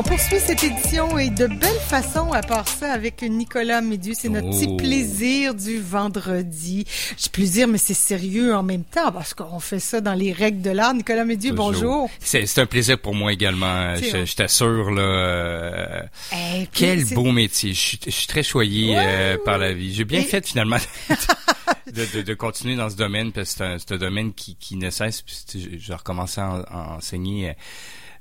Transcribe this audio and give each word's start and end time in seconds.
On 0.00 0.02
poursuit 0.04 0.38
cette 0.38 0.62
édition 0.62 1.18
et 1.18 1.28
de 1.28 1.48
belle 1.48 1.80
façon 1.88 2.32
à 2.32 2.40
part 2.40 2.68
ça 2.68 2.92
avec 2.92 3.20
Nicolas 3.22 3.80
Médieu. 3.80 4.12
C'est 4.16 4.28
notre 4.28 4.48
petit 4.50 4.68
Oh. 4.70 4.76
plaisir 4.76 5.54
du 5.56 5.80
vendredi. 5.80 6.84
J'ai 7.16 7.28
plaisir, 7.30 7.66
mais 7.66 7.78
c'est 7.78 7.94
sérieux 7.94 8.54
en 8.54 8.62
même 8.62 8.84
temps 8.84 9.10
parce 9.10 9.34
qu'on 9.34 9.58
fait 9.58 9.80
ça 9.80 10.00
dans 10.00 10.14
les 10.14 10.32
règles 10.32 10.62
de 10.62 10.70
l'art. 10.70 10.94
Nicolas 10.94 11.24
Médieu, 11.24 11.52
bonjour. 11.52 12.08
C'est 12.20 12.58
un 12.58 12.66
plaisir 12.66 13.00
pour 13.00 13.12
moi 13.16 13.32
également. 13.32 13.96
Je, 13.96 14.24
je 14.24 14.36
t'assure 14.36 14.92
là. 14.92 15.02
euh, 15.02 16.02
Eh, 16.32 16.58
puis 16.60 16.68
quel 16.72 17.04
beau 17.06 17.32
métier. 17.32 17.74
Je 17.74 17.80
suis, 17.80 18.00
je 18.06 18.10
suis 18.10 18.26
très 18.28 18.44
choyé 18.44 18.94
Ouais, 18.94 19.04
euh, 19.04 19.36
par 19.44 19.58
la 19.58 19.72
vie. 19.72 19.92
J'ai 19.92 20.04
bien 20.04 20.20
Et- 20.20 20.24
fait 20.24 20.46
finalement 20.46 20.76
de, 21.92 22.04
de, 22.14 22.22
de 22.22 22.34
continuer 22.34 22.76
dans 22.76 22.88
ce 22.88 22.94
domaine 22.96 23.32
parce 23.32 23.54
que 23.54 23.78
c'est 23.78 23.92
un, 23.94 23.98
domaine 23.98 24.32
qui, 24.32 24.54
qui 24.54 24.76
ne 24.76 24.90
cesse. 24.90 25.24
Je, 25.52 25.58
je 25.76 25.92
recommençais 25.92 26.40
à, 26.40 26.50
en- 26.50 26.60
à 26.60 26.96
enseigner. 26.98 27.54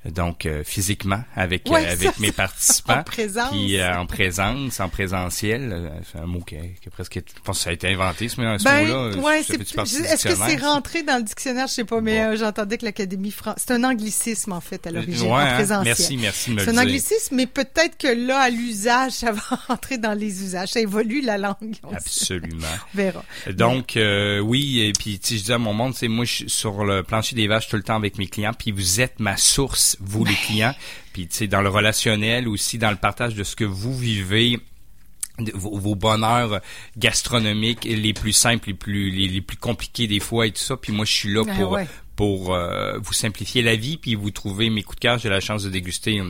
Donc 0.06 0.46
euh, 0.46 0.64
physiquement 0.64 1.24
avec 1.36 1.70
Ouais, 1.70 1.82
euh, 1.82 1.88
ça, 1.88 1.92
avec 1.92 2.20
mes 2.20 2.32
participants 2.32 3.00
en 3.00 3.04
présence. 3.04 3.52
puis 3.52 3.78
euh, 3.78 3.98
en 3.98 4.06
présence 4.06 4.80
en 4.80 4.90
présentiel 4.90 5.92
c'est 6.12 6.20
un 6.20 6.26
mot 6.26 6.40
qui, 6.40 6.56
qui 6.56 6.88
est 6.88 6.92
presque 6.92 7.16
je 7.16 7.42
pense 7.44 7.58
que 7.58 7.64
ça 7.64 7.70
a 7.72 7.74
été 7.74 7.88
inventé 7.90 8.30
ce, 8.30 8.36
ce 8.36 8.64
Ben, 8.64 8.88
mot-là 8.88 9.18
ouais, 9.18 9.40
est-ce 9.42 10.24
que 10.28 10.36
c'est 10.36 10.58
rentré 10.58 11.04
dans 11.04 11.18
le 11.18 11.24
dictionnaire? 11.24 11.68
Je 11.68 11.74
sais 11.74 11.84
pas, 11.84 12.02
mais 12.02 12.22
euh, 12.22 12.36
j'entendais 12.38 12.78
que 12.78 12.86
l'Académie 12.86 13.32
française, 13.32 13.64
c'est 13.68 13.74
un 13.74 13.84
anglicisme, 13.84 14.52
en 14.54 14.62
fait, 14.62 14.86
à 14.88 14.92
l'origine, 14.92 15.32
en 15.32 15.36
hein? 15.36 15.54
présentiel. 15.56 15.86
merci 15.86 16.18
merci 16.18 16.50
de 16.52 16.56
me 16.56 16.60
C'est 16.62 16.70
un 16.70 16.78
anglicisme, 16.78 17.36
mais 17.36 17.46
peut-être 17.46 17.98
que 17.98 18.08
là, 18.08 18.40
à 18.40 18.50
l'usage, 18.50 19.12
ça 19.14 19.32
va 19.32 19.42
rentrer 19.68 19.98
dans 19.98 20.14
les 20.14 20.44
usages. 20.44 20.70
Ça 20.70 20.80
évolue 20.80 21.22
la 21.22 21.38
langue. 21.38 21.76
On 21.84 21.94
absolument 21.94 22.68
verra. 22.94 23.24
Donc 23.52 23.98
euh, 23.98 24.40
oui, 24.40 24.82
et 24.82 24.94
puis 24.94 25.20
je 25.24 25.44
dis 25.44 25.54
à 25.54 25.58
mon 25.58 25.74
monde, 25.74 25.94
c'est 25.96 26.08
moi 26.08 26.26
je 26.26 26.34
suis 26.34 26.50
sur 26.50 26.84
le 26.86 27.04
plancher 27.04 27.36
des 27.36 27.48
vaches 27.48 27.68
tout 27.68 27.76
le 27.78 27.84
temps 27.84 27.96
avec 27.96 28.18
mes 28.18 28.28
clients, 28.28 28.54
puis 28.58 28.72
vous 28.72 29.02
êtes 29.02 29.20
ma 29.20 29.38
source, 29.38 29.87
vous 30.00 30.26
les 30.26 30.36
clients, 30.36 30.76
puis 31.14 31.28
tu 31.28 31.36
sais 31.36 31.48
dans 31.48 31.62
le 31.62 31.70
relationnel 31.70 32.48
aussi, 32.48 32.78
dans 32.78 32.92
le 32.92 32.98
partage 32.98 33.36
de 33.36 33.44
ce 33.44 33.56
que 33.56 33.64
vous 33.64 33.96
vivez 33.98 34.60
vos, 35.54 35.78
vos 35.78 35.96
bonheurs 35.96 36.62
gastronomiques 36.98 37.86
les 37.86 38.14
plus 38.14 38.34
simples, 38.34 38.70
les 38.70 38.74
plus 38.74 39.12
les, 39.12 39.28
les 39.28 39.42
plus 39.42 39.58
compliqués 39.58 40.08
des 40.08 40.20
fois 40.20 40.48
et 40.48 40.52
tout 40.52 40.62
ça. 40.62 40.78
Puis 40.78 40.92
moi 40.92 41.06
je 41.06 41.14
suis 41.14 41.34
là 41.34 41.44
Ah 41.48 41.56
pour 41.56 41.72
ouais. 41.72 41.88
pour 42.16 42.54
euh, 42.54 42.98
vous 43.00 43.14
simplifier 43.14 43.62
la 43.62 43.76
vie, 43.76 43.98
puis 43.98 44.16
vous 44.16 44.32
trouver 44.32 44.70
mes 44.70 44.84
coups 44.84 44.98
de 44.98 45.02
cœur. 45.02 45.20
J'ai 45.20 45.30
la 45.30 45.40
chance 45.40 45.64
de 45.64 45.70
déguster. 45.70 46.22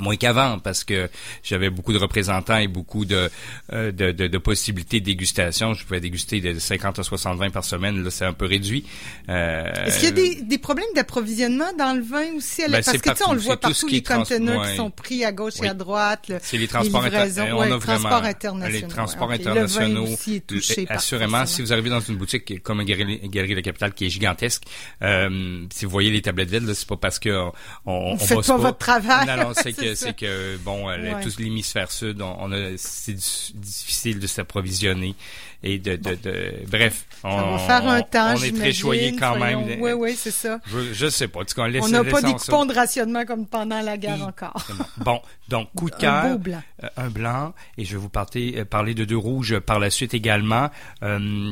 Moins 0.00 0.16
qu'avant, 0.16 0.58
parce 0.58 0.82
que 0.84 1.08
j'avais 1.42 1.70
beaucoup 1.70 1.92
de 1.92 1.98
représentants 1.98 2.56
et 2.58 2.68
beaucoup 2.68 3.04
de, 3.04 3.30
euh, 3.72 3.92
de, 3.92 4.10
de, 4.12 4.26
de 4.28 4.38
possibilités 4.38 5.00
de 5.00 5.04
dégustation. 5.04 5.74
Je 5.74 5.84
pouvais 5.84 6.00
déguster 6.00 6.40
de 6.40 6.58
50 6.58 6.98
à 6.98 7.02
60 7.02 7.38
vins 7.38 7.50
par 7.50 7.64
semaine. 7.64 8.02
Là, 8.02 8.10
c'est 8.10 8.24
un 8.24 8.32
peu 8.32 8.46
réduit. 8.46 8.84
Euh, 9.28 9.70
Est-ce 9.86 9.98
qu'il 10.00 10.08
y 10.08 10.12
a 10.12 10.14
des, 10.14 10.42
des 10.42 10.58
problèmes 10.58 10.86
d'approvisionnement 10.94 11.72
dans 11.78 11.94
le 11.96 12.02
vin 12.02 12.34
aussi? 12.36 12.62
à 12.62 12.68
la- 12.68 12.78
Ben, 12.78 12.84
Parce 12.84 12.98
que 12.98 13.10
tu 13.10 13.16
sais, 13.16 13.22
on 13.24 13.26
partout. 13.26 13.34
le 13.34 13.40
voit 13.40 13.56
partout, 13.58 13.88
les 13.88 14.02
conteneurs 14.02 14.60
ouais. 14.62 14.70
qui 14.70 14.76
sont 14.76 14.90
pris 14.90 15.24
à 15.24 15.32
gauche 15.32 15.54
et 15.62 15.68
à 15.68 15.74
droite. 15.74 16.32
C'est 16.42 16.56
les 16.58 16.66
transports, 16.68 17.04
inter- 17.04 17.10
livraisons, 17.16 17.46
on 17.52 17.58
ouais, 17.60 17.66
a 17.66 17.78
transports 17.78 18.08
vraiment 18.10 18.16
internationaux, 18.26 18.66
les 18.86 18.88
transports 18.88 19.28
ouais, 19.28 19.34
ok. 19.36 19.44
Le 19.44 19.50
internationaux. 19.50 20.04
vin 20.06 20.12
aussi 20.12 20.34
est 20.36 20.46
touché 20.46 20.86
par 20.86 20.96
assurément, 20.96 21.46
si 21.46 21.62
vous 21.62 21.72
arrivez 21.72 21.90
dans 21.90 22.00
une 22.00 22.16
boutique 22.16 22.62
comme 22.62 22.82
galerie, 22.84 23.20
galerie 23.24 23.54
La 23.54 23.62
Capitale 23.62 23.92
qui 23.92 24.06
est 24.06 24.10
gigantesque, 24.10 24.62
euh, 25.02 25.64
si 25.72 25.84
vous 25.84 25.90
voyez 25.90 26.10
les 26.10 26.22
tablettes 26.22 26.50
vides, 26.50 26.66
là, 26.66 26.74
c'est 26.74 26.88
pas 26.88 26.96
parce 26.96 27.18
que 27.18 27.30
on, 27.30 27.52
on, 27.86 28.12
on 28.14 28.18
Faites 28.18 28.36
bosse 28.36 28.46
pas 28.46 28.56
votre 28.56 28.78
travail. 28.78 29.26
Non, 29.26 29.36
non, 29.36 29.52
c'est 29.54 29.72
C'est 29.80 29.89
que 29.92 29.98
c'est 29.98 30.12
que 30.16 30.56
bon, 30.58 30.88
euh, 30.88 30.96
Ouais. 31.14 31.22
tous 31.22 31.38
l'hémisphère 31.38 31.90
sud, 31.90 32.20
on, 32.22 32.36
on 32.40 32.52
a 32.52 32.76
c'est 32.76 33.14
difficile 33.54 34.18
de 34.20 34.26
s'approvisionner 34.26 35.14
et 35.62 35.78
de, 35.78 35.96
de, 35.96 36.14
de 36.14 36.52
bref, 36.68 37.04
on, 37.22 37.36
Ça 37.36 37.42
va 37.44 37.58
faire 37.58 37.88
un 37.90 38.02
temps, 38.02 38.34
on 38.38 38.42
est 38.42 38.56
très 38.56 38.72
choyé 38.72 39.14
quand 39.16 39.38
même. 39.38 39.80
Oui, 39.80 39.92
oui, 39.92 40.14
c'est 40.16 40.30
ça. 40.30 40.58
Je, 40.66 40.92
je 40.94 41.08
sais 41.08 41.28
pas, 41.28 41.44
tout 41.44 41.54
cas, 41.54 41.68
On 41.82 41.88
n'a 41.88 42.02
pas 42.04 42.22
des 42.22 42.32
coupons 42.32 42.64
de 42.66 42.74
rationnement 42.74 43.24
comme 43.26 43.46
pendant 43.46 43.80
la 43.82 43.96
guerre 43.98 44.18
Et- 44.18 44.22
encore. 44.22 44.66
Bon, 44.98 45.20
donc 45.48 45.68
coup 45.74 45.90
de 45.90 45.94
Un 45.96 45.98
cœur, 45.98 46.28
beau 46.32 46.38
blanc. 46.38 46.62
euh, 46.84 46.88
un 46.96 47.08
blanc, 47.10 47.54
et 47.76 47.84
je 47.84 47.92
vais 47.92 47.98
vous 47.98 48.08
parler, 48.08 48.54
euh, 48.56 48.64
parler 48.64 48.94
de 48.94 49.04
deux 49.04 49.16
rouges 49.18 49.58
par 49.60 49.78
la 49.78 49.90
suite 49.90 50.14
également. 50.14 50.70
Euh, 51.02 51.50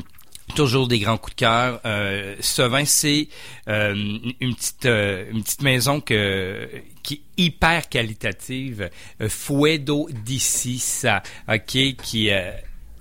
Toujours 0.55 0.87
des 0.87 0.99
grands 0.99 1.17
coups 1.17 1.35
de 1.35 1.39
cœur. 1.39 1.79
Euh, 1.85 2.35
ce 2.39 2.61
vin, 2.63 2.83
c'est 2.83 3.27
euh, 3.67 3.93
une 4.39 4.55
petite 4.55 4.85
euh, 4.85 5.25
une 5.31 5.43
petite 5.43 5.61
maison 5.61 6.01
que 6.01 6.67
qui 7.03 7.13
est 7.37 7.43
hyper 7.43 7.87
qualitative. 7.87 8.89
Euh, 9.21 9.29
Fuedo 9.29 10.09
d'ici, 10.11 10.79
ça, 10.79 11.23
ok, 11.47 11.95
qui 12.03 12.29
euh, 12.31 12.51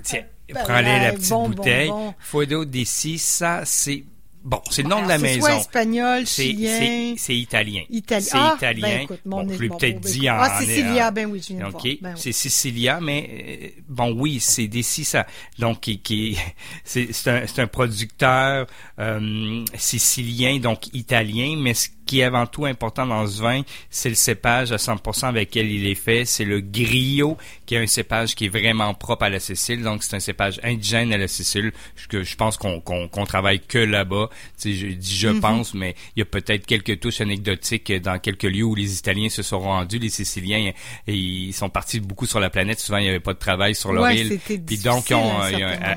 tiens, 0.03 0.23
Ben 0.53 0.63
prends-les 0.63 0.83
la 0.83 1.11
ouais, 1.11 1.15
petite 1.15 1.57
bouteille. 1.57 1.93
Fuedo 2.21 2.65
d'ici, 2.65 3.19
ça, 3.19 3.63
c'est 3.65 4.05
bon, 4.45 4.61
c'est 4.71 4.83
le 4.83 4.89
nom 4.89 5.03
de 5.03 5.09
la 5.09 5.15
Alors, 5.15 5.27
c'est 5.27 5.35
maison. 5.35 5.41
soit 5.47 5.57
espagnol, 5.57 6.27
C'est 6.27 6.43
chilien, 6.45 6.79
c'est 6.79 7.15
c'est 7.19 7.37
italien. 7.37 7.83
italien. 7.91 8.27
C'est 8.31 8.39
Ah, 8.39 8.55
italien. 8.57 8.83
Ben, 8.89 9.01
écoute, 9.03 9.21
mon 9.25 9.45
Bon, 9.45 9.53
je 9.55 9.63
l'ai 9.63 9.69
peut-être 9.69 10.01
dit 10.01 10.17
écoute. 10.19 10.29
en 10.29 10.39
Ah, 10.41 10.59
Cécilia, 10.61 11.09
en- 11.09 11.13
ben 11.13 11.27
oui, 11.31 11.41
je 11.43 11.55
viens 11.55 11.67
de 11.67 11.71
voir. 11.71 11.85
OK, 11.85 11.99
Ben 12.01 12.13
oui. 12.15 12.21
c'est 12.23 12.33
Sicilia, 12.33 13.01
mais 13.01 13.29
euh, 13.77 13.81
bon, 13.89 14.13
oui, 14.17 14.39
c'est 14.41 14.69
des 14.69 14.83
ça. 14.83 15.27
Donc, 15.59 15.81
qui, 15.81 16.01
qui 16.01 16.37
c'est 16.85 17.13
c'est 17.13 17.31
un, 17.31 17.47
c'est 17.47 17.61
un 17.63 17.67
producteur 17.67 18.67
euh, 18.99 19.65
sicilien, 19.77 20.59
donc 20.59 20.93
italien, 20.95 21.57
mais 21.59 21.75
ce 21.75 21.89
qui 22.09 22.21
est 22.21 22.25
avant 22.25 22.47
tout 22.47 22.65
important 22.65 23.07
dans 23.07 23.27
ce 23.27 23.41
vin, 23.43 23.63
c'est 23.91 24.09
le 24.09 24.15
cépage 24.15 24.73
à 24.73 24.77
100% 24.77 25.27
avec 25.27 25.51
lequel 25.51 25.71
il 25.71 25.87
est 25.87 25.95
fait. 25.95 26.25
C'est 26.25 26.45
le 26.45 26.61
Grillo, 26.61 27.37
qui 27.67 27.75
est 27.75 27.79
un 27.79 27.87
cépage 27.87 28.35
qui 28.35 28.47
est 28.47 28.49
vraiment 28.49 28.95
propre 28.95 29.25
à 29.25 29.31
la 29.31 29.39
Sicile. 29.41 29.83
Donc, 29.83 30.03
c'est 30.03 30.17
un 30.17 30.21
cépage 30.21 30.59
indigène 30.65 31.13
à 31.13 31.19
la 31.19 31.29
Sicile. 31.29 31.73
Je, 32.11 32.23
je 32.23 32.37
pense 32.37 32.57
qu'on 32.57 32.81
qu'on 32.81 33.07
qu'on 33.09 33.27
travaille 33.27 33.61
que 33.61 33.79
là-bas. 33.79 34.31
Tu 34.61 34.73
sais, 34.73 34.75
je 34.75 34.87
dis 34.89 35.17
je 35.17 35.29
Mm-hmm. 35.29 35.41
pense, 35.41 35.75
mais 35.75 35.95
il 36.17 36.21
y 36.21 36.23
a 36.23 36.25
peut-être 36.25 36.65
quelques 36.65 37.01
touches 37.01 37.21
anecdotiques 37.21 37.93
dans 38.03 38.19
quelques 38.19 38.45
lieux 38.45 38.65
où 38.65 38.75
les 38.75 38.99
Italiens 38.99 39.29
se 39.29 39.43
sont 39.43 39.59
rendus. 39.61 39.99
Les 39.99 40.09
Siciliens, 40.09 40.73
ils 41.07 41.53
sont 41.53 41.69
partis 41.69 42.01
beaucoup 42.01 42.25
sur 42.25 42.41
la 42.41 42.49
planète. 42.49 42.81
Souvent, 42.81 42.97
il 42.97 43.03
n'y 43.05 43.11
avait 43.11 43.21
pas 43.21 43.35
de 43.35 43.39
travail 43.39 43.75
sur 43.75 43.93
leur 43.93 44.05
Ouais, 44.05 44.17
île. 44.17 44.39
Puis 44.67 44.79
donc, 44.79 45.11
ils 45.11 45.15
ont, 45.15 45.39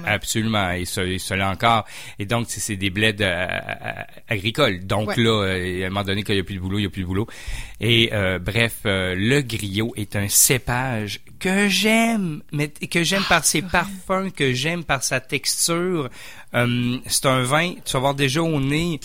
absolument, 0.06 0.72
et 0.72 0.84
ce, 0.84 1.00
et 1.00 1.18
cela 1.20 1.50
encore. 1.52 1.86
Et 2.20 2.26
donc, 2.26 2.48
c'est 2.50 2.76
des 2.76 2.90
bleds 2.90 3.16
euh, 3.22 3.48
agricoles. 4.28 4.86
Donc 4.86 5.08
Ouais. 5.10 5.16
là, 5.18 5.44
euh, 5.44 5.90
moment 6.02 6.08
donné, 6.08 6.24
quand 6.24 6.34
il 6.34 6.38
n'y 6.38 6.42
a 6.42 6.44
plus 6.44 6.56
de 6.56 6.60
boulot, 6.60 6.78
il 6.78 6.82
n'y 6.82 6.88
a 6.88 6.90
plus 6.90 7.02
de 7.02 7.08
boulot. 7.08 7.28
Et 7.80 8.10
euh, 8.14 8.40
bref, 8.40 8.80
euh, 8.86 9.16
le 9.18 9.42
griot 9.42 9.94
est 9.96 10.16
un 10.16 10.28
cépage 10.28 11.22
que 11.40 11.68
j'aime, 11.68 12.42
mais 12.52 12.70
que 12.70 13.04
j'aime 13.04 13.24
par 13.28 13.46
ses 13.46 13.62
parfums, 13.62 14.32
que 14.36 14.54
j'aime 14.54 14.84
par 14.84 15.04
sa 15.04 15.20
texture. 15.20 16.10
Euh, 16.54 16.98
c'est 17.08 17.26
un 17.26 17.44
vin, 17.44 17.74
tu 17.86 17.94
vas 17.94 18.00
voir 18.00 18.16
déjà 18.16 18.42
au 18.42 18.60
nez. 18.60 19.00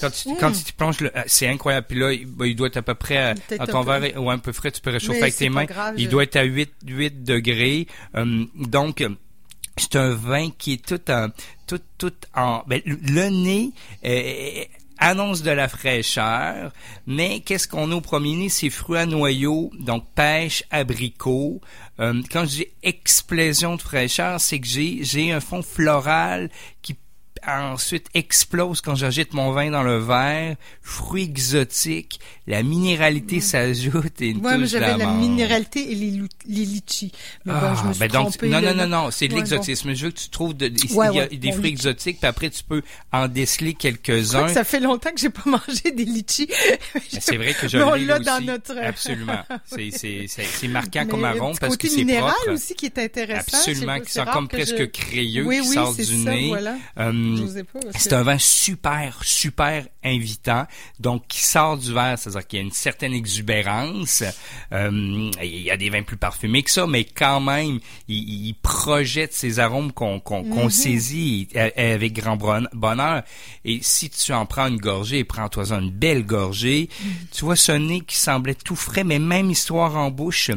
Quand 0.00 0.10
tu, 0.10 0.28
Mm. 0.28 0.36
quand 0.40 0.50
tu 0.50 0.64
t'y 0.64 0.72
plonges, 0.72 0.96
euh, 1.02 1.10
c'est 1.26 1.46
incroyable. 1.46 1.86
Puis 1.88 1.98
là, 1.98 2.12
il, 2.12 2.26
ben, 2.26 2.46
il 2.46 2.56
doit 2.56 2.66
être 2.66 2.78
à 2.78 2.82
peu 2.82 2.94
près 2.96 3.16
à, 3.16 3.34
à 3.60 3.66
ton 3.68 3.84
peu. 3.84 3.96
verre 3.98 4.20
ou 4.22 4.28
un 4.28 4.38
peu 4.38 4.50
frais, 4.52 4.72
tu 4.72 4.80
peux 4.80 4.90
réchauffer 4.90 5.18
Mais 5.18 5.22
avec 5.22 5.36
tes 5.36 5.48
mains. 5.48 5.66
grave, 5.66 5.94
il 5.96 6.06
je- 6.06 6.10
doit 6.10 6.24
être 6.24 6.34
à 6.34 6.42
8, 6.42 6.72
8 6.84 7.22
degrés. 7.22 7.86
Euh, 8.16 8.44
donc, 8.56 9.02
euh, 9.02 9.10
c'est 9.76 9.94
un 9.94 10.10
vin 10.10 10.50
qui 10.58 10.72
est 10.74 10.84
tout 10.84 11.00
en, 11.12 11.28
tout, 11.68 11.78
tout 11.96 12.12
en, 12.34 12.64
ben, 12.66 12.80
le- 12.84 12.98
le 13.02 13.28
nez, 13.28 13.70
euh, 14.04 14.64
annonce 14.98 15.42
de 15.42 15.50
la 15.50 15.68
fraîcheur, 15.68 16.72
mais 17.06 17.40
qu'est-ce 17.40 17.68
qu'on 17.68 17.90
a 17.92 17.94
au 17.94 18.00
premier 18.00 18.36
nez? 18.36 18.48
C'est 18.48 18.70
fruits 18.70 18.98
à 18.98 19.06
noyaux, 19.06 19.70
donc 19.78 20.04
pêche, 20.14 20.64
abricot. 20.70 21.60
Euh, 22.00 22.22
quand 22.30 22.44
dis 22.44 22.66
explosion 22.82 23.76
de 23.76 23.82
fraîcheur, 23.82 24.40
c'est 24.40 24.60
que 24.60 24.66
j'ai, 24.66 24.98
j'ai 25.02 25.32
un 25.32 25.40
fond 25.40 25.62
floral 25.62 26.50
qui 26.82 26.96
ensuite 27.46 28.06
explose 28.14 28.80
quand 28.80 28.94
j'agite 28.94 29.34
mon 29.34 29.52
vin 29.52 29.70
dans 29.70 29.82
le 29.82 29.98
verre, 29.98 30.56
fruits 30.82 31.24
exotiques, 31.24 32.20
la 32.46 32.62
minéralité 32.62 33.40
s'ajoute 33.40 34.20
et 34.20 34.28
une 34.28 34.38
Ouais, 34.44 34.56
mais 34.56 34.64
touche 34.64 34.72
j'avais 34.72 34.96
la 34.98 35.06
minéralité 35.06 35.92
et 35.92 35.94
les, 35.94 36.10
les 36.46 36.64
litchis. 36.64 37.12
Mais 37.44 37.52
bon, 37.52 37.58
Ah, 37.62 37.74
je 37.82 37.88
me 37.88 37.92
suis 37.92 38.00
ben 38.00 38.08
donc, 38.10 38.42
non, 38.42 38.60
non, 38.60 38.74
non, 38.74 38.86
non, 38.86 39.10
c'est 39.10 39.28
de 39.28 39.34
Ouais, 39.34 39.40
l'exotisme. 39.40 39.94
Je 39.94 40.06
veux 40.06 40.10
que 40.12 40.18
tu 40.18 40.28
trouves 40.28 40.54
de, 40.54 40.68
ici, 40.68 40.94
Ouais, 40.94 41.06
il 41.12 41.16
y 41.16 41.20
a 41.20 41.26
des 41.26 41.36
bon, 41.36 41.52
fruits 41.52 41.70
litchi. 41.70 41.72
exotiques, 41.88 42.18
puis 42.18 42.26
après 42.28 42.50
tu 42.50 42.62
peux 42.64 42.82
en 43.12 43.28
déceler 43.28 43.74
quelques-uns. 43.74 44.46
que 44.46 44.52
ça 44.52 44.64
fait 44.64 44.80
longtemps 44.80 45.10
que 45.10 45.20
j'ai 45.20 45.30
pas 45.30 45.42
mangé 45.46 45.90
des 45.94 46.04
litchis. 46.04 46.48
Mais 46.94 47.00
C'est 47.20 47.36
vrai 47.36 47.54
que 47.54 47.66
je 47.68 47.78
l'ai 47.78 48.04
l'a 48.04 48.16
aussi. 48.16 48.24
dans 48.24 48.40
notre- 48.40 48.76
Absolument. 48.78 49.38
C'est, 49.66 50.68
marquant 50.68 51.00
Mais 51.04 51.06
comme 51.08 51.24
arôme 51.24 51.56
parce 51.58 51.76
que 51.76 51.88
c'est 51.88 52.04
propre. 52.04 52.50
aussi 52.52 52.74
qui 52.74 52.86
est 52.86 52.98
intéressant. 52.98 53.56
Absolument, 53.58 54.00
qui 54.00 54.12
sent 54.12 54.24
comme 54.32 54.48
que 54.48 54.56
presque 54.56 54.90
crayeux, 54.90 55.44
Oui, 55.46 55.60
qui 55.62 55.68
oui, 55.68 55.74
sort 55.74 55.94
du 55.94 56.16
nez. 56.16 56.52
Euh, 57.42 57.62
parce 57.92 58.04
c'est 58.04 58.12
un 58.12 58.22
vin 58.22 58.38
super, 58.38 59.18
super 59.22 59.86
invitant, 60.04 60.66
donc 61.00 61.26
qui 61.28 61.40
sort 61.42 61.76
du 61.78 61.92
verre, 61.92 62.18
c'est-à-dire 62.18 62.46
qu'il 62.46 62.58
y 62.58 62.62
a 62.62 62.64
une 62.64 62.72
certaine 62.72 63.12
exubérance. 63.14 64.22
Euh, 64.72 65.30
il 65.42 65.62
y 65.62 65.70
a 65.70 65.76
des 65.76 65.90
vins 65.90 66.02
plus 66.02 66.16
parfumés 66.16 66.62
que 66.62 66.70
ça, 66.70 66.86
mais 66.86 67.04
quand 67.04 67.40
même, 67.40 67.80
il, 68.08 68.46
il 68.48 68.54
projette 68.54 69.32
ces 69.32 69.58
arômes 69.58 69.92
qu'on 69.92 70.20
qu'on 70.20 70.42
Mhm. 70.44 70.50
qu'on 70.54 70.68
saisit 70.70 71.48
a- 71.54 71.70
avec 71.94 72.12
grand 72.12 72.36
bon- 72.36 72.68
bonheur. 72.72 73.22
Et 73.64 73.78
si 73.82 74.10
tu 74.10 74.32
en 74.32 74.46
prends 74.46 74.66
une 74.66 74.76
gorgée, 74.78 75.24
prends-toi 75.24 75.72
une 75.72 75.90
belle 75.90 76.24
gorgée, 76.24 76.88
Mhm. 77.02 77.10
tu 77.32 77.44
vois 77.44 77.56
ce 77.56 77.72
nez 77.72 78.00
qui 78.02 78.16
semblait 78.16 78.54
tout 78.54 78.76
frais, 78.76 79.04
mais 79.04 79.18
même 79.18 79.50
histoire 79.50 79.96
en 79.96 80.10
bouche. 80.10 80.50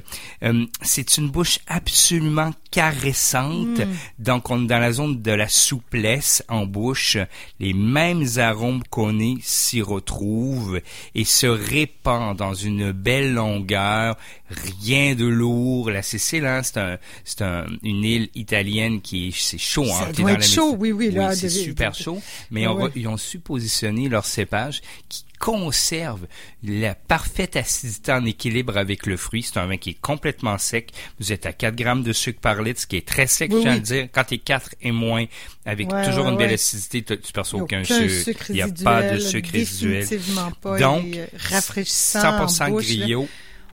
Euh, 0.43 0.65
c'est 0.81 1.17
une 1.17 1.29
bouche 1.29 1.59
absolument 1.67 2.53
caressante. 2.69 3.79
Mhm. 3.79 3.95
Donc, 4.19 4.49
on 4.51 4.63
est 4.63 4.67
dans 4.67 4.79
la 4.79 4.91
zone 4.91 5.21
de 5.21 5.31
la 5.31 5.47
souplesse 5.47 6.43
en 6.49 6.65
bouche, 6.67 7.17
les 7.59 7.73
mêmes 7.73 8.25
arômes 8.37 8.83
qu'on 8.89 9.13
nez 9.13 9.37
s'y 9.41 9.81
retrouvent 9.81 10.79
et 11.15 11.23
se 11.25 11.47
répandent 11.47 12.37
dans 12.37 12.53
une 12.53 12.91
belle 12.91 13.33
longueur. 13.33 14.15
Rien 14.49 15.15
de 15.15 15.25
lourd. 15.25 15.89
La 15.91 16.01
Sicile, 16.01 16.45
hein, 16.45 16.61
c'est 16.63 16.77
un, 16.77 16.97
c'est 17.25 17.41
un, 17.41 17.65
une 17.83 18.03
île 18.03 18.29
italienne 18.35 19.01
qui 19.01 19.27
est, 19.29 19.31
c'est 19.37 19.57
chaud, 19.57 19.85
hein. 19.85 19.99
Ça 19.99 20.05
T'es 20.13 20.21
doit 20.21 20.31
dans 20.31 20.37
être 20.37 20.41
la 20.41 20.55
chaud, 20.55 20.75
oui, 20.77 20.91
oui, 20.91 21.11
là, 21.11 21.35
c'est 21.35 21.47
de- 21.47 21.51
super 21.51 21.91
de- 21.91 21.95
chaud. 21.97 22.21
Mais 22.51 22.65
on 22.67 22.75
va- 22.75 22.89
ils 22.95 23.07
ont 23.07 23.17
su 23.17 23.39
positionner 23.39 24.07
leur 24.07 24.25
cépage 24.25 24.81
qui 25.09 25.23
conserve 25.39 26.25
la 26.63 26.95
parfaite 26.95 27.55
acidité 27.57 28.11
en 28.11 28.25
équilibre 28.25 28.75
avec 28.77 29.05
le 29.05 29.17
fruit. 29.17 29.43
C'est 29.43 29.57
un 29.59 29.67
vin 29.67 29.77
qui 29.77 29.91
est 29.91 30.01
complètement 30.01 30.57
sec. 30.57 30.91
Vous 31.19 31.31
êtes 31.31 31.45
à 31.45 31.53
4 31.53 31.75
grammes 31.75 32.03
de 32.03 32.13
sucre 32.13 32.39
par 32.39 32.61
litre, 32.63 32.79
ce 32.81 32.87
qui 32.87 32.95
est 32.97 33.07
très 33.07 33.27
sec, 33.27 33.51
Oui, 33.51 33.57
je 33.57 33.61
tiens 33.63 33.71
à 33.71 33.73
oui. 33.75 33.79
le 33.81 33.85
dire. 33.85 34.07
Quand 34.13 34.23
t'es 34.23 34.37
4 34.39 34.75
et 34.81 34.91
moins, 34.91 35.25
avec 35.67 35.91
Ouais, 35.91 36.05
toujours 36.05 36.25
ouais, 36.25 36.31
une 36.31 36.37
belle 36.37 36.53
acidité, 36.53 37.03
tu 37.03 37.19
tu 37.19 37.31
perçois 37.33 37.59
Il 37.59 37.63
aucun, 37.63 37.81
aucun 37.83 38.09
sucre. 38.09 38.45
Il 38.49 38.55
n'y 38.55 38.61
a 38.61 38.67
pas 38.83 39.03
de 39.11 39.19
sucre 39.19 39.49
résiduel. 39.51 40.07
Pas. 40.61 40.79
Donc, 40.79 41.03
Il 41.05 41.17
est 41.17 41.21
euh, 41.21 41.27
rafraîchissant 41.51 42.19
100% 42.21 42.63
en 42.63 42.69
bouche, 42.69 42.89
là. 42.89 42.95
griot. 43.05 43.27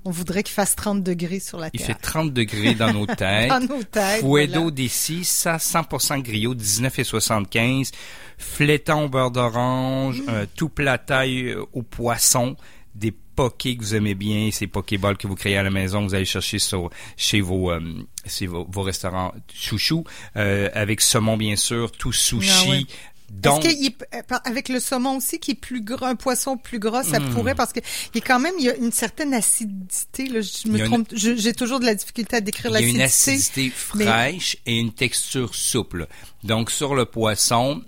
On 0.07 0.11
voudrait 0.11 0.43
qu'il 0.43 0.53
fasse 0.53 0.77
30 0.77 1.03
degrés 1.03 1.41
sur 1.41 1.59
la 1.59 1.69
Il 1.73 1.79
terre. 1.79 1.87
fait 1.87 1.95
30 1.95 2.31
degrés 2.33 2.75
dans 2.75 2.93
nos 2.93 3.07
têtes. 3.17 3.49
Dans 3.49 3.61
nos 3.61 3.83
têtes, 3.83 4.23
voilà. 4.23 4.71
d'ici, 4.71 5.25
ça 5.25 5.57
100% 5.57 6.21
griot, 6.21 6.55
19 6.55 6.99
et 6.99 7.05
75. 7.05 7.91
Fléton 8.37 9.05
au 9.05 9.09
beurre 9.09 9.31
d'orange, 9.31 10.21
Mm. 10.23 10.29
un 10.29 10.47
tout 10.47 10.69
plat 10.69 10.99
taille 10.99 11.51
euh, 11.51 11.65
au 11.73 11.83
poisson, 11.83 12.57
des 12.95 13.15
pokés 13.35 13.77
que 13.77 13.83
vous 13.83 13.95
aimez 13.95 14.15
bien, 14.15 14.51
ces 14.53 14.67
pokéballs 14.67 15.17
que 15.17 15.27
vous 15.27 15.35
créez 15.37 15.57
à 15.57 15.63
la 15.63 15.71
maison, 15.71 16.03
que 16.05 16.09
vous 16.09 16.15
allez 16.15 16.25
chercher 16.25 16.59
sur, 16.59 16.91
chez 17.17 17.41
vos, 17.41 17.71
euh, 17.71 17.81
chez 18.27 18.47
vos, 18.47 18.67
vos 18.71 18.83
restaurants 18.83 19.33
chouchou, 19.55 20.05
euh, 20.37 20.69
avec 20.75 21.01
saumon 21.01 21.37
bien 21.37 21.57
sûr, 21.57 21.93
tout 21.93 22.13
sushi. 22.13 22.51
Ah 22.67 22.71
ouais. 22.71 22.85
Donc, 23.31 23.65
Est-ce 23.65 23.75
qu'il 23.77 23.93
euh, 24.15 24.39
avec 24.45 24.69
le 24.69 24.79
saumon 24.79 25.17
aussi 25.17 25.41
qui 25.41 25.53
est 25.53 25.55
plus 25.57 25.81
gras, 25.81 26.09
un 26.11 26.15
poisson 26.15 26.57
plus 26.57 26.79
gras, 26.79 27.03
ça 27.03 27.19
Hmm. 27.19 27.31
pourrait 27.35 27.55
parce 27.57 27.73
que 27.73 27.81
il 28.15 28.19
est 28.19 28.21
quand 28.21 28.39
même 28.39 28.55
il 28.61 28.67
y 28.67 28.71
a 28.71 28.77
une 28.77 28.93
certaine 28.93 29.35
acidité. 29.35 30.27
Là, 30.29 30.41
je 30.41 30.69
y 30.69 30.71
me 30.71 30.77
a 30.77 30.85
une- 30.85 30.87
trompe, 30.87 31.09
j'ai 31.15 31.53
toujours 31.55 31.81
de 31.81 31.87
la 31.87 31.95
difficulté 31.97 32.37
à 32.37 32.41
décrire 32.41 32.71
il 32.79 32.83
y 32.83 32.87
a 32.87 32.89
une 32.91 32.99
l'acidité. 32.99 33.33
acidité 33.41 33.73
mais- 33.97 34.05
fraîche 34.05 34.57
et 34.67 34.79
une 34.79 34.93
texture 34.93 35.55
souple. 35.55 36.07
Donc 36.45 36.71
sur 36.71 36.95
le 36.95 37.07
poisson 37.07 37.83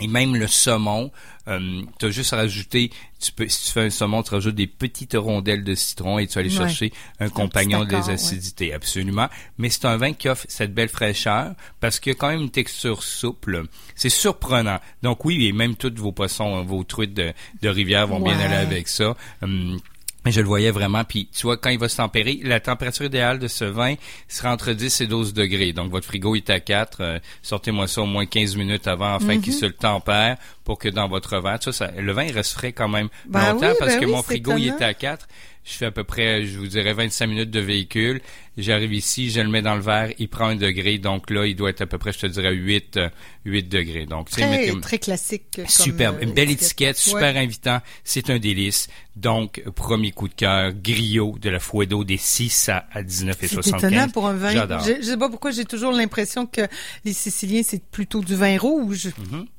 et 0.00 0.06
même 0.06 0.34
le 0.36 0.46
saumon, 0.46 1.10
euh, 1.48 1.82
tu 1.98 2.06
as 2.06 2.10
juste 2.10 2.32
à 2.32 2.36
rajouter, 2.36 2.90
tu 3.20 3.32
peux, 3.32 3.48
si 3.48 3.66
tu 3.66 3.72
fais 3.72 3.82
un 3.82 3.90
saumon, 3.90 4.22
tu 4.22 4.30
rajoutes 4.30 4.54
des 4.54 4.66
petites 4.66 5.14
rondelles 5.14 5.64
de 5.64 5.74
citron 5.74 6.18
et 6.18 6.26
tu 6.26 6.34
vas 6.34 6.40
aller 6.40 6.50
Ouais. 6.50 6.56
chercher 6.56 6.92
un 7.18 7.28
compagnon 7.28 7.84
des 7.84 7.96
ouais. 7.96 8.10
acidités, 8.10 8.72
absolument. 8.72 9.28
Mais 9.58 9.68
c'est 9.70 9.84
un 9.84 9.96
vin 9.96 10.12
qui 10.12 10.28
offre 10.28 10.46
cette 10.48 10.72
belle 10.74 10.88
fraîcheur 10.88 11.52
parce 11.80 12.00
qu'il 12.00 12.12
y 12.12 12.16
a 12.16 12.18
quand 12.18 12.28
même 12.28 12.40
une 12.42 12.50
texture 12.50 13.02
souple. 13.02 13.64
C'est 13.94 14.08
surprenant. 14.10 14.78
Donc 15.02 15.24
oui, 15.24 15.46
et 15.46 15.52
même 15.52 15.76
tous 15.76 15.92
vos 15.96 16.12
poissons, 16.12 16.62
vos 16.64 16.84
truites 16.84 17.14
de, 17.14 17.32
de 17.62 17.68
rivière 17.68 18.06
vont 18.06 18.20
bien 18.20 18.38
aller 18.38 18.56
avec 18.56 18.88
ça. 18.88 19.16
Hum, 19.42 19.78
mais 20.24 20.32
je 20.32 20.40
le 20.40 20.46
voyais 20.46 20.70
vraiment. 20.70 21.02
Puis, 21.04 21.28
tu 21.34 21.42
vois, 21.42 21.56
quand 21.56 21.70
il 21.70 21.78
va 21.78 21.88
se 21.88 21.96
tempérer, 21.96 22.40
la 22.42 22.60
température 22.60 23.04
idéale 23.06 23.38
de 23.38 23.48
ce 23.48 23.64
vin 23.64 23.94
sera 24.28 24.52
entre 24.52 24.72
10 24.72 25.00
et 25.00 25.06
12 25.06 25.32
degrés. 25.34 25.72
Donc, 25.72 25.90
votre 25.90 26.06
frigo 26.06 26.34
est 26.36 26.50
à 26.50 26.60
4. 26.60 26.98
euh, 27.00 27.18
Sortez-moi 27.42 27.88
ça 27.88 28.02
au 28.02 28.06
moins 28.06 28.26
15 28.26 28.56
minutes 28.56 28.86
avant, 28.86 29.14
afin 29.14 29.36
Mhm. 29.36 29.40
qu'il 29.42 29.52
se 29.52 29.66
le 29.66 29.72
tempère 29.72 30.36
pour 30.64 30.78
que 30.78 30.88
dans 30.88 31.08
votre 31.08 31.40
verre, 31.40 31.62
ça, 31.62 31.72
ça- 31.72 31.90
le 31.96 32.12
vin, 32.12 32.24
il 32.24 32.32
reste 32.32 32.52
frais 32.52 32.72
quand 32.72 32.88
même 32.88 33.08
Ben 33.26 33.52
longtemps 33.52 33.68
oui, 33.70 33.74
parce 33.78 33.92
ben 33.94 34.00
que 34.00 34.04
oui, 34.06 34.12
mon 34.12 34.22
frigo, 34.22 34.56
il 34.56 34.68
était 34.68 34.84
à 34.84 34.94
4. 34.94 35.26
Je 35.70 35.76
fais 35.76 35.86
à 35.86 35.90
peu 35.90 36.04
près, 36.04 36.44
je 36.44 36.58
vous 36.58 36.66
dirais, 36.66 36.92
25 36.92 37.26
minutes 37.28 37.50
de 37.50 37.60
véhicule. 37.60 38.20
J'arrive 38.58 38.92
ici, 38.92 39.30
je 39.30 39.40
le 39.40 39.48
mets 39.48 39.62
dans 39.62 39.76
le 39.76 39.80
verre, 39.80 40.10
il 40.18 40.28
prend 40.28 40.46
un 40.48 40.56
degré. 40.56 40.98
Donc 40.98 41.30
là, 41.30 41.46
il 41.46 41.54
doit 41.54 41.70
être 41.70 41.80
à 41.82 41.86
peu 41.86 41.96
près, 41.98 42.12
je 42.12 42.18
te 42.18 42.26
dirais, 42.26 42.52
8, 42.52 42.96
euh, 42.96 43.08
8 43.44 43.68
degrés. 43.68 44.04
Donc, 44.06 44.28
Très, 44.28 44.50
mettez- 44.50 44.80
très 44.80 44.98
classique. 44.98 45.60
Superbe, 45.68 46.16
euh, 46.20 46.24
une 46.24 46.32
belle 46.32 46.50
étiquette, 46.50 46.96
super 46.96 47.36
invitant, 47.36 47.80
c'est 48.04 48.28
un 48.28 48.38
délice. 48.38 48.88
Donc, 49.16 49.62
premier 49.74 50.10
coup 50.10 50.28
de 50.28 50.34
cœur, 50.34 50.72
griot 50.74 51.36
de 51.40 51.48
la 51.48 51.60
Fouedo 51.60 52.04
des 52.04 52.16
6 52.16 52.68
à, 52.68 52.86
à 52.92 53.02
19 53.02 53.42
et 53.42 53.48
C'est 53.48 53.54
75. 53.54 53.92
étonnant 53.92 54.08
pour 54.08 54.26
un 54.26 54.34
vin. 54.34 54.50
J'adore. 54.50 54.80
Je, 54.80 54.94
je 55.00 55.02
sais 55.06 55.16
pas 55.16 55.28
pourquoi 55.30 55.52
j'ai 55.52 55.64
toujours 55.64 55.92
l'impression 55.92 56.46
que 56.46 56.62
les 57.04 57.12
Siciliens 57.12 57.62
c'est 57.64 57.82
plutôt 57.84 58.20
du 58.22 58.34
vin 58.34 58.58
rouge, 58.58 59.08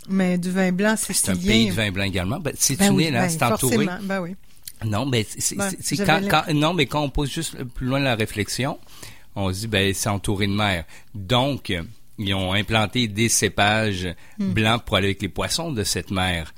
mais 0.10 0.38
du 0.38 0.52
vin 0.52 0.72
blanc 0.72 0.92
Mhm. 0.92 0.98
C'est 1.14 1.30
un 1.31 1.36
pays 1.36 1.68
de 1.69 1.74
vin 1.74 1.92
blanc 1.92 2.04
également. 2.04 2.40
Ben, 2.40 2.54
c'est 2.57 2.78
Ben 2.78 2.92
une 2.92 2.98
oui, 2.98 3.06
île, 3.06 3.16
hein, 3.16 3.22
ben, 3.24 3.30
c'est 3.30 3.44
entouré. 3.44 3.88
Ben 4.04 4.19
oui. 4.22 4.36
Non, 4.86 5.06
ben, 5.06 5.24
c'est, 5.28 5.57
Ouais, 5.57 5.69
quand, 6.06 6.22
quand- 6.30 6.54
non, 6.54 6.74
mais 6.74 6.86
quand 6.86 7.01
on 7.01 7.10
pose 7.10 7.30
juste 7.31 7.63
plus 7.63 7.88
loin 7.88 8.00
la 8.00 8.16
réflexion, 8.16 8.80
on 9.36 9.54
se 9.54 9.60
dit, 9.62 9.68
ben, 9.68 9.94
c'est 9.94 10.10
entouré 10.10 10.48
de 10.48 10.54
mer. 10.54 10.86
Donc, 11.16 11.72
ils 12.18 12.33
ont 12.33 12.54
implanté 12.54 13.07
des 13.07 13.30
cépages 13.30 14.07
Hmm. 14.38 14.54
blancs 14.54 14.83
pour 14.86 14.98
aller 14.98 15.07
avec 15.07 15.22
les 15.22 15.30
poissons 15.30 15.72
de 15.72 15.83
cette 15.83 16.12
mer. 16.12 16.54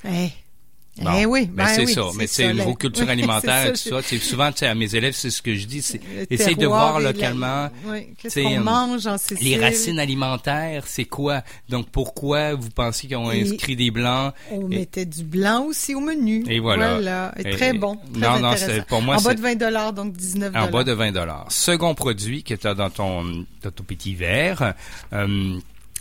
Bon, 1.01 1.11
eh 1.17 1.25
oui, 1.25 1.49
ben, 1.51 1.65
c'est 1.67 1.85
oui, 1.85 1.93
ça. 1.93 2.01
Mais 2.15 2.27
c'est 2.27 2.53
niveau 2.53 2.69
la- 2.69 2.75
culture 2.75 3.09
alimentaire, 3.09 3.71
tout 3.73 3.77
ça, 3.77 4.01
souvent, 4.21 4.51
à 4.61 4.75
mes 4.75 4.93
élèves, 4.95 5.15
c'est 5.17 5.31
ce 5.31 5.41
que 5.41 5.55
je 5.55 5.65
dis, 5.65 5.83
essaye 6.29 6.55
de 6.55 6.67
voir 6.67 6.99
la- 6.99 7.11
localement. 7.11 7.69
oui, 7.87 8.09
Qu'est-ce 8.21 8.39
qu'on 8.41 8.57
euh, 8.57 8.59
mange 8.59 9.07
en 9.07 9.17
Sicile? 9.17 9.37
Les 9.41 9.57
racines 9.57 9.97
alimentaires, 9.99 10.83
c'est 10.85 11.05
quoi? 11.05 11.41
Donc, 11.67 11.89
pourquoi 11.89 12.53
vous 12.53 12.69
pensez 12.69 13.07
qu'ils 13.07 13.17
ont 13.17 13.31
Et- 13.31 13.41
inscrit 13.41 13.75
des 13.75 13.89
blancs? 13.89 14.33
On 14.51 14.69
Et- 14.69 14.77
mettait 14.79 15.05
du 15.05 15.23
blanc 15.23 15.63
aussi 15.65 15.95
au 15.95 15.99
menu. 15.99 16.43
Et 16.47 16.59
voilà. 16.59 17.33
Et- 17.39 17.51
très 17.51 17.73
bon. 17.73 17.95
Très 18.13 18.19
non, 18.21 18.39
non, 18.39 18.53
pour 18.87 19.01
moi, 19.01 19.17
en 19.17 19.21
bas 19.21 19.33
de 19.33 19.41
20 19.41 19.55
dollars, 19.55 19.93
donc 19.93 20.13
19 20.13 20.53
En 20.55 20.69
bas 20.69 20.83
de 20.83 20.91
20 20.91 21.11
dollars. 21.11 21.47
Second 21.49 21.95
produit 21.95 22.43
que 22.43 22.53
tu 22.53 22.67
as 22.67 22.75
dans 22.75 22.91
ton, 22.91 23.23
dans 23.63 23.71
ton 23.71 23.83
petit 23.83 24.13
verre. 24.13 24.75
euh, 25.11 25.57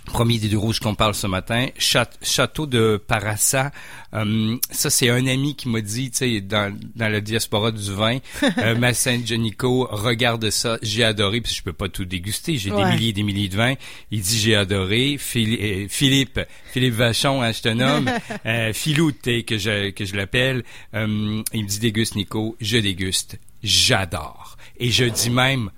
Premier 0.06 0.38
des 0.38 0.49
deux 0.49 0.58
rouges 0.58 0.81
qu'on 0.81 0.94
parle 0.94 1.14
ce 1.14 1.26
matin, 1.26 1.69
Châ- 1.78 2.06
Château 2.22 2.66
de 2.66 3.00
Parassa. 3.06 3.70
Euh, 4.14 4.56
ça, 4.70 4.90
c'est 4.90 5.08
un 5.08 5.26
ami 5.26 5.54
qui 5.56 5.69
m'a 5.69 5.81
dit, 5.81 6.10
tu 6.10 6.19
sais, 6.19 6.40
dans, 6.40 6.76
dans 6.96 7.08
la 7.08 7.20
diaspora 7.20 7.70
du 7.70 7.90
vin, 7.93 8.19
euh, 8.58 8.75
Massin 8.76 9.20
Janico, 9.25 9.88
regarde 9.90 10.50
ça, 10.50 10.76
j'ai 10.82 11.04
adoré, 11.04 11.40
puis 11.40 11.54
je 11.54 11.62
peux 11.62 11.72
pas 11.72 11.88
tout 11.88 12.04
déguster, 12.04 12.58
j'ai 12.58 12.70
des 12.70 12.84
milliers 12.84 13.08
et 13.10 13.12
des 13.12 13.22
milliers 13.22 13.49
de 13.49 13.56
vins. 13.56 13.75
Il 14.10 14.20
dit, 14.20 14.38
j'ai 14.38 14.54
adoré. 14.56 15.14
Euh, 15.37 15.87
Philippe, 15.88 16.40
Philippe 16.72 16.94
Vachon, 16.94 17.40
hein, 17.40 17.52
je 17.52 17.62
te 17.62 17.69
nomme, 17.69 18.10
euh, 18.46 18.72
Philou, 18.72 19.12
que 19.12 19.56
je, 19.56 19.90
que 19.90 20.05
je 20.05 20.16
l'appelle, 20.16 20.62
il 20.93 20.98
me 21.08 21.66
dit, 21.66 21.78
déguste 21.78 22.16
Nico, 22.16 22.56
je 22.60 22.76
déguste, 22.78 23.38
j'adore. 23.62 24.56
Et 24.78 24.90
je 24.90 25.05
dis 25.05 25.31
même, 25.31 25.70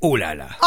oh 0.00 0.16
là 0.16 0.34
là. 0.34 0.48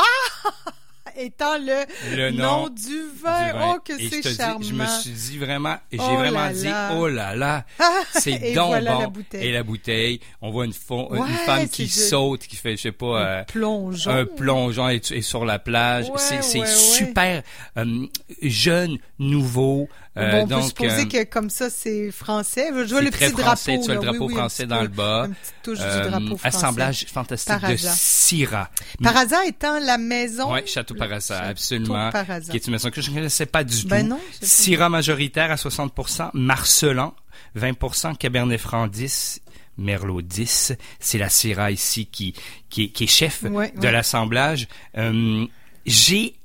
Étant 1.17 1.57
le, 1.57 1.85
Le 2.15 2.31
nom, 2.31 2.63
nom 2.63 2.69
du 2.69 3.01
vin. 3.21 3.45
du 3.47 3.51
vin. 3.53 3.73
Oh, 3.75 3.79
que 3.83 3.93
c'est 3.97 4.21
dis, 4.21 4.35
charmant. 4.35 4.61
je 4.61 4.73
me 4.73 4.85
suis 4.85 5.11
dit 5.11 5.37
vraiment, 5.37 5.77
j'ai 5.91 5.99
Oh 6.01 6.15
vraiment 6.17 6.39
là 6.39 6.53
dit, 6.53 6.63
là. 6.65 6.91
oh 6.97 7.07
là 7.07 7.35
là, 7.35 7.65
c'est 8.13 8.31
Et 8.43 8.53
donc 8.53 8.67
voilà 8.67 8.93
bon. 8.93 8.99
la 9.01 9.07
bouteille. 9.07 9.47
Et 9.47 9.51
la 9.51 9.63
bouteille, 9.63 10.19
on 10.41 10.51
voit 10.51 10.65
une, 10.65 10.73
femme 10.73 11.67
qui 11.69 11.87
c'est 11.87 12.09
saute, 12.09 12.41
qui 12.47 12.55
fait, 12.55 12.77
je 12.77 12.81
sais 12.81 12.91
pas, 12.91 13.21
euh, 13.21 13.43
plongeon. 13.43 14.11
un 14.11 14.25
plongeon 14.25 14.89
et, 14.89 15.01
et 15.11 15.21
sur 15.21 15.45
la 15.45 15.59
plage. 15.59 16.09
Ouais, 16.09 16.15
c'est 16.17 16.41
c'est 16.43 16.59
ouais. 16.61 16.67
super 16.67 17.43
euh, 17.77 18.05
jeune, 18.41 18.97
nouveau. 19.19 19.87
Euh, 20.17 20.31
bon, 20.31 20.43
on 20.43 20.47
donc, 20.47 20.59
peut 20.61 20.67
supposer 20.89 21.01
euh, 21.19 21.23
que 21.25 21.29
comme 21.29 21.49
ça, 21.49 21.69
c'est 21.69 22.11
français. 22.11 22.67
Je 22.75 22.83
vois 22.91 23.01
le 23.01 23.11
petit 23.11 23.29
français, 23.31 23.71
drapeau. 23.77 23.85
tu 23.85 23.91
as 23.91 23.93
le 23.95 23.99
drapeau 24.01 24.25
Oui, 24.27 24.33
oui, 24.33 24.33
un 24.33 24.37
français 24.39 24.63
petit 24.63 24.69
dans 24.69 24.75
peu, 24.77 24.81
le 24.83 24.87
bas. 24.89 25.23
Une 25.27 25.33
petite 25.35 25.53
touche 25.63 25.77
euh, 25.81 26.03
du 26.03 26.09
drapeau 26.09 26.37
français. 26.37 26.47
assemblage 26.57 27.05
fantastique 27.05 27.47
Parasa. 27.61 27.89
de 27.91 27.95
Syrah. 27.95 28.69
Par 29.01 29.15
hasard 29.17 29.43
étant 29.47 29.79
la 29.79 29.97
maison. 29.97 30.53
Oui, 30.53 30.59
Château 30.65 30.95
Parassa, 30.95 31.35
Château 31.37 31.49
absolument. 31.49 32.11
Parasa. 32.11 32.51
Qui 32.51 32.57
est 32.57 32.65
une 32.67 32.73
maison 32.73 32.89
que 32.91 33.01
je 33.01 33.09
ne 33.09 33.15
connaissais 33.15 33.45
pas 33.45 33.63
du 33.63 33.85
Ben 33.85 34.03
tout. 34.03 34.09
non. 34.15 34.19
Syrah 34.41 34.89
majoritaire 34.89 35.49
à 35.49 35.55
60%, 35.55 36.31
Marcelan 36.33 37.13
20%, 37.57 38.17
Cabernet 38.17 38.59
Franc 38.59 38.87
10, 38.87 39.39
Merlot 39.77 40.21
10. 40.21 40.73
C'est 40.99 41.17
la 41.19 41.29
Syrah 41.29 41.71
ici 41.71 42.05
qui, 42.07 42.33
qui, 42.69 42.83
est, 42.83 42.87
qui 42.89 43.05
est 43.05 43.07
chef 43.07 43.43
Ouais, 43.43 43.71
de 43.77 43.79
ouais. 43.81 43.91
l'assemblage. 43.91 44.67
Euh, 44.97 45.45
J'ai 45.85 46.35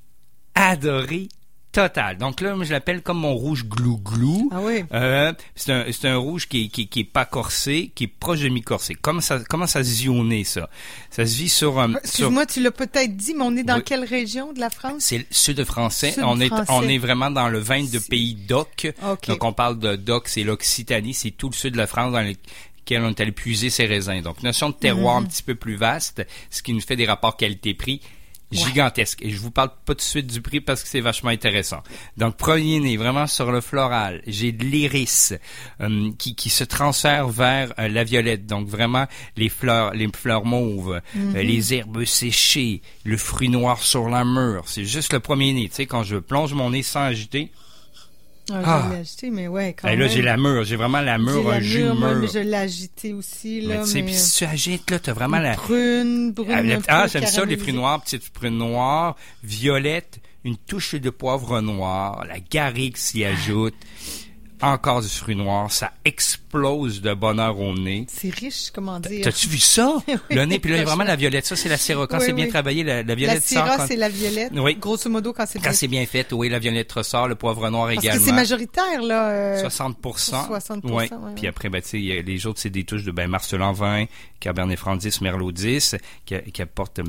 adoré 0.54 1.28
total. 1.82 2.16
Donc 2.18 2.40
là, 2.40 2.54
je 2.62 2.72
l'appelle 2.72 3.02
comme 3.02 3.18
mon 3.18 3.34
rouge 3.34 3.64
glou-glou. 3.64 4.48
Ah 4.52 4.60
oui. 4.62 4.84
Euh, 4.92 5.32
c'est 5.54 5.70
un, 5.72 5.84
un 6.12 6.16
rouge 6.16 6.48
qui 6.48 6.64
est, 6.64 6.68
qui, 6.68 6.88
qui 6.88 7.00
est 7.00 7.04
pas 7.04 7.24
corsé, 7.24 7.92
qui 7.94 8.04
est 8.04 8.06
proche 8.06 8.40
de 8.40 8.48
mi-corsé. 8.48 8.94
Comment 8.94 9.20
ça, 9.20 9.40
comment 9.48 9.66
ça 9.66 9.84
se 9.84 9.90
zionner, 9.90 10.44
ça? 10.44 10.68
Ça 11.10 11.26
se 11.26 11.36
vit 11.36 11.48
sur, 11.48 11.78
un 11.78 11.88
sur 11.90 11.98
Excuse-moi, 11.98 12.46
tu 12.46 12.62
l'as 12.62 12.70
peut-être 12.70 13.16
dit, 13.16 13.34
mais 13.34 13.44
on 13.44 13.56
est 13.56 13.62
dans 13.64 13.76
Oui. 13.76 13.82
quelle 13.84 14.04
région 14.04 14.52
de 14.52 14.60
la 14.60 14.70
France? 14.70 14.96
c'est 15.00 15.18
le 15.18 15.24
sud 15.30 15.62
français. 15.64 16.12
Sud 16.12 16.22
on 16.26 16.40
est 16.40 16.48
français. 16.48 16.64
on 16.72 16.82
est 16.82 16.98
vraiment 16.98 17.30
dans 17.30 17.48
le 17.48 17.58
vin 17.58 17.84
de 17.84 17.98
pays 17.98 18.34
d'oc. 18.34 18.92
Donc 19.28 19.44
on 19.44 19.52
parle 19.52 19.78
de 19.78 19.96
d'oc, 19.96 20.28
c'est 20.28 20.42
l'Occitanie, 20.44 21.14
c'est 21.14 21.30
tout 21.30 21.48
le 21.48 21.54
sud 21.54 21.72
de 21.74 21.78
la 21.78 21.86
France 21.86 22.12
dans 22.12 22.20
lequel 22.22 23.02
on 23.02 23.10
est 23.10 23.20
allé 23.20 23.32
puiser 23.32 23.68
ses 23.70 23.86
raisins. 23.86 24.20
Donc 24.22 24.42
notion 24.42 24.70
de 24.70 24.74
terroir 24.74 25.16
un 25.16 25.20
Mhm. 25.22 25.28
petit 25.28 25.42
peu 25.42 25.54
plus 25.54 25.76
vaste, 25.76 26.26
ce 26.50 26.62
qui 26.62 26.72
nous 26.72 26.80
fait 26.80 26.96
des 26.96 27.06
rapports 27.06 27.36
qualité-prix 27.36 28.00
gigantesques. 28.52 29.22
Et 29.22 29.30
je 29.30 29.38
vous 29.38 29.50
parle 29.50 29.70
pas 29.84 29.94
tout 29.94 29.94
de 29.94 30.00
suite 30.00 30.26
du 30.26 30.40
prix 30.40 30.60
parce 30.60 30.82
que 30.82 30.88
c'est 30.88 31.00
vachement 31.00 31.30
intéressant. 31.30 31.82
Donc 32.16 32.36
premier 32.36 32.80
né, 32.80 32.96
vraiment 32.96 33.26
sur 33.26 33.50
le 33.50 33.60
floral, 33.60 34.22
j'ai 34.26 34.52
de 34.52 34.64
l'iris 34.64 35.34
euh, 35.80 36.10
qui, 36.18 36.34
qui 36.34 36.50
se 36.50 36.64
transfère 36.64 37.28
vers 37.28 37.72
euh, 37.78 37.88
la 37.88 38.04
violette. 38.04 38.46
Donc 38.46 38.68
vraiment 38.68 39.06
les 39.36 39.48
fleurs, 39.48 39.92
les 39.94 40.08
fleurs 40.14 40.44
mauves, 40.44 41.00
euh, 41.16 41.42
les 41.42 41.74
herbes 41.74 42.04
séchées, 42.04 42.82
le 43.04 43.16
fruit 43.16 43.48
noir 43.48 43.82
sur 43.82 44.08
la 44.08 44.24
mûre. 44.24 44.64
C'est 44.66 44.84
juste 44.84 45.12
le 45.12 45.20
premier 45.20 45.52
nez. 45.52 45.68
Tu 45.68 45.76
sais, 45.76 45.86
quand 45.86 46.02
je 46.02 46.16
plonge 46.16 46.54
mon 46.54 46.70
nez 46.70 46.82
sans 46.82 47.02
agiter, 47.02 47.50
Ah, 48.52 48.62
Ah. 48.64 48.88
Je 48.92 48.96
agité, 49.00 49.30
mais 49.30 49.48
ouais, 49.48 49.74
quand 49.74 49.88
Ben 49.88 49.98
là, 49.98 50.04
même. 50.06 50.14
j'ai 50.14 50.22
la 50.22 50.36
mûre. 50.36 50.64
J'ai 50.64 50.76
vraiment 50.76 51.00
la 51.00 51.18
mûre, 51.18 51.50
un 51.50 51.60
jus 51.60 51.82
mûre, 51.82 52.28
je 52.32 52.38
l'ai 52.38 52.54
agité 52.56 53.12
aussi, 53.12 53.64
Mais 53.66 53.74
là. 53.76 53.82
tu 53.84 53.90
sais, 53.90 54.02
mais, 54.02 54.12
si 54.12 54.38
tu 54.38 54.44
agites, 54.44 54.90
là, 54.90 54.98
t'as 54.98 55.12
vraiment 55.12 55.38
euh, 55.38 55.42
la... 55.42 55.54
Brune, 55.56 56.32
brune. 56.32 56.80
Ah, 56.88 57.02
ah, 57.02 57.06
j'aime 57.08 57.26
ça, 57.26 57.44
les 57.44 57.56
fruits 57.56 57.72
noirs, 57.72 58.00
petites 58.02 58.30
fruits 58.34 58.50
noirs, 58.50 59.16
violette, 59.42 60.20
une 60.44 60.56
touche 60.56 60.94
de 60.94 61.10
poivre 61.10 61.60
noir, 61.60 62.24
la 62.28 62.38
garrigue 62.38 62.96
s'y 62.96 63.24
ajoute, 63.24 63.74
encore 64.62 65.02
du 65.02 65.08
fruit 65.08 65.36
noir, 65.36 65.70
ça 65.70 65.92
explose 66.04 67.00
de 67.02 67.12
bonheur 67.14 67.58
au 67.58 67.74
nez. 67.74 68.06
C'est 68.08 68.32
riche, 68.34 68.70
comment 68.72 68.98
dire. 69.00 69.22
T'as-tu 69.24 69.48
vu 69.48 69.58
ça? 69.58 69.96
le 70.30 70.44
nez, 70.44 70.58
puis 70.58 70.72
là, 70.72 70.84
vraiment 70.84 71.04
la 71.04 71.16
violette. 71.16 71.46
Ça, 71.46 71.56
c'est 71.56 71.68
la 71.68 71.76
syrah. 71.76 72.06
Quand 72.06 72.18
Oui, 72.18 72.24
c'est 72.26 72.32
bien 72.32 72.44
oui. 72.46 72.50
travaillé, 72.50 72.82
la, 72.84 72.96
la 72.96 73.02
La 73.02 73.14
violette 73.14 73.42
sort. 73.42 73.64
syrah, 73.64 73.76
Quand, 73.78 73.86
c'est 73.86 73.96
la 73.96 74.08
violette. 74.08 74.52
Oui. 74.54 74.76
Grosso 74.76 75.08
modo, 75.10 75.32
quand 75.32 75.46
c'est 75.46 75.58
quand 75.58 75.64
bien. 75.64 75.72
c'est 75.72 75.88
bien 75.88 76.06
fait, 76.06 76.32
oui, 76.32 76.48
la 76.48 76.58
violette 76.58 76.90
ressort, 76.92 77.28
le 77.28 77.34
poivre 77.34 77.68
noir 77.70 77.88
Parce 77.92 78.04
également. 78.04 78.24
c'est 78.24 78.32
majoritaire, 78.32 79.02
là. 79.02 79.28
euh, 79.30 79.68
60% 79.68 80.48
60%, 80.48 80.90
ouais. 80.92 81.08
Puis 81.36 81.46
après, 81.46 81.68
ben, 81.68 81.82
tu 81.82 81.88
sais, 81.88 82.22
les 82.22 82.46
autres, 82.46 82.60
c'est 82.60 82.70
des 82.70 82.84
touches 82.84 83.04
de 83.04 83.10
ben, 83.12 83.28
Marcelin 83.28 83.72
20, 83.72 84.06
Cabernet 84.40 84.78
Franc 84.78 84.96
10, 84.96 85.20
Merlot 85.20 85.52
10, 85.52 85.96
qui, 86.24 86.34
qui 86.52 86.62
apportent 86.62 86.98
euh, 87.00 87.04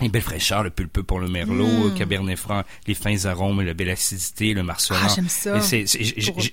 une 0.00 0.10
belle 0.10 0.22
fraîcheur, 0.22 0.62
le 0.62 0.70
pulpeux 0.70 1.02
pour 1.02 1.20
le 1.20 1.28
Merlot, 1.28 1.90
Mm. 1.90 1.94
Cabernet 1.94 2.36
Franc, 2.36 2.62
les 2.86 2.94
fins 2.94 3.24
arômes, 3.26 3.60
la 3.62 3.74
belle 3.74 3.90
acidité, 3.90 4.54
le 4.54 4.62
Marcelin. 4.62 4.98
Ah, 5.02 5.12
j'aime 5.14 5.28
ça. 5.28 5.58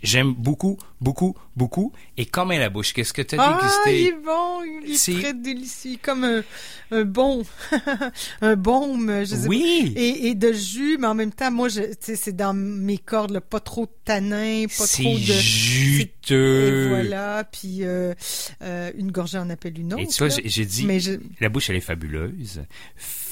J'aime 0.04 0.34
beaucoup, 0.34 0.78
beaucoup, 1.02 1.36
beaucoup. 1.56 1.92
Et 2.18 2.26
comme 2.26 2.52
à 2.52 2.58
la 2.60 2.70
bouche, 2.70 2.94
qu'est-ce 2.94 3.14
que 3.14 3.22
tu 3.22 3.36
as 3.36 3.42
Ah, 3.42 3.58
il 3.58 3.58
dégusté? 3.58 4.08
est 4.10 4.24
bon, 4.26 4.62
il 4.86 4.92
est, 4.92 4.96
C'est- 4.96 5.14
très 5.20 5.34
délicieux, 5.34 5.98
comme 6.02 6.24
un, 6.24 6.44
un 6.92 7.04
bon, 7.04 7.44
un 8.42 8.56
baume, 8.56 9.22
je 9.26 9.36
sais 9.36 9.48
Oui! 9.48 9.92
pas. 9.96 10.02
Et, 10.02 10.28
et 10.28 10.36
de 10.36 10.52
jus, 10.54 10.98
mais 11.00 11.08
en 11.08 11.16
même 11.16 11.32
temps, 11.32 11.52
moi, 11.52 11.70
je, 11.70 11.82
tu 11.82 11.88
sais, 12.02 12.16
c'est 12.16 12.36
dans 12.36 12.54
mes 12.54 12.98
cordes, 12.98 13.32
là, 13.32 13.42
pas 13.42 13.60
trop 13.60 13.86
de 13.86 13.92
tanin, 14.06 14.66
pas 14.78 14.88
trop 14.88 15.18
de. 15.18 15.34
juteux. 15.34 16.86
Et 16.86 16.90
voilà, 16.90 17.44
puis 17.46 17.80
euh, 17.84 18.14
euh, 18.62 18.92
une 18.98 19.12
gorgée 19.12 19.38
en 19.38 19.50
appelle 19.50 19.80
une 19.80 19.94
autre. 19.94 20.04
Et 20.04 20.08
tu 20.08 20.18
vois, 20.20 20.30
j'ai 20.30 20.48
j'ai 20.48 20.66
dit, 20.66 20.86
Mais 20.86 21.00
je, 21.00 21.14
La 21.40 21.50
bouche, 21.50 21.70
elle 21.70 21.76
est 21.78 21.82
fabuleuse, 21.82 22.64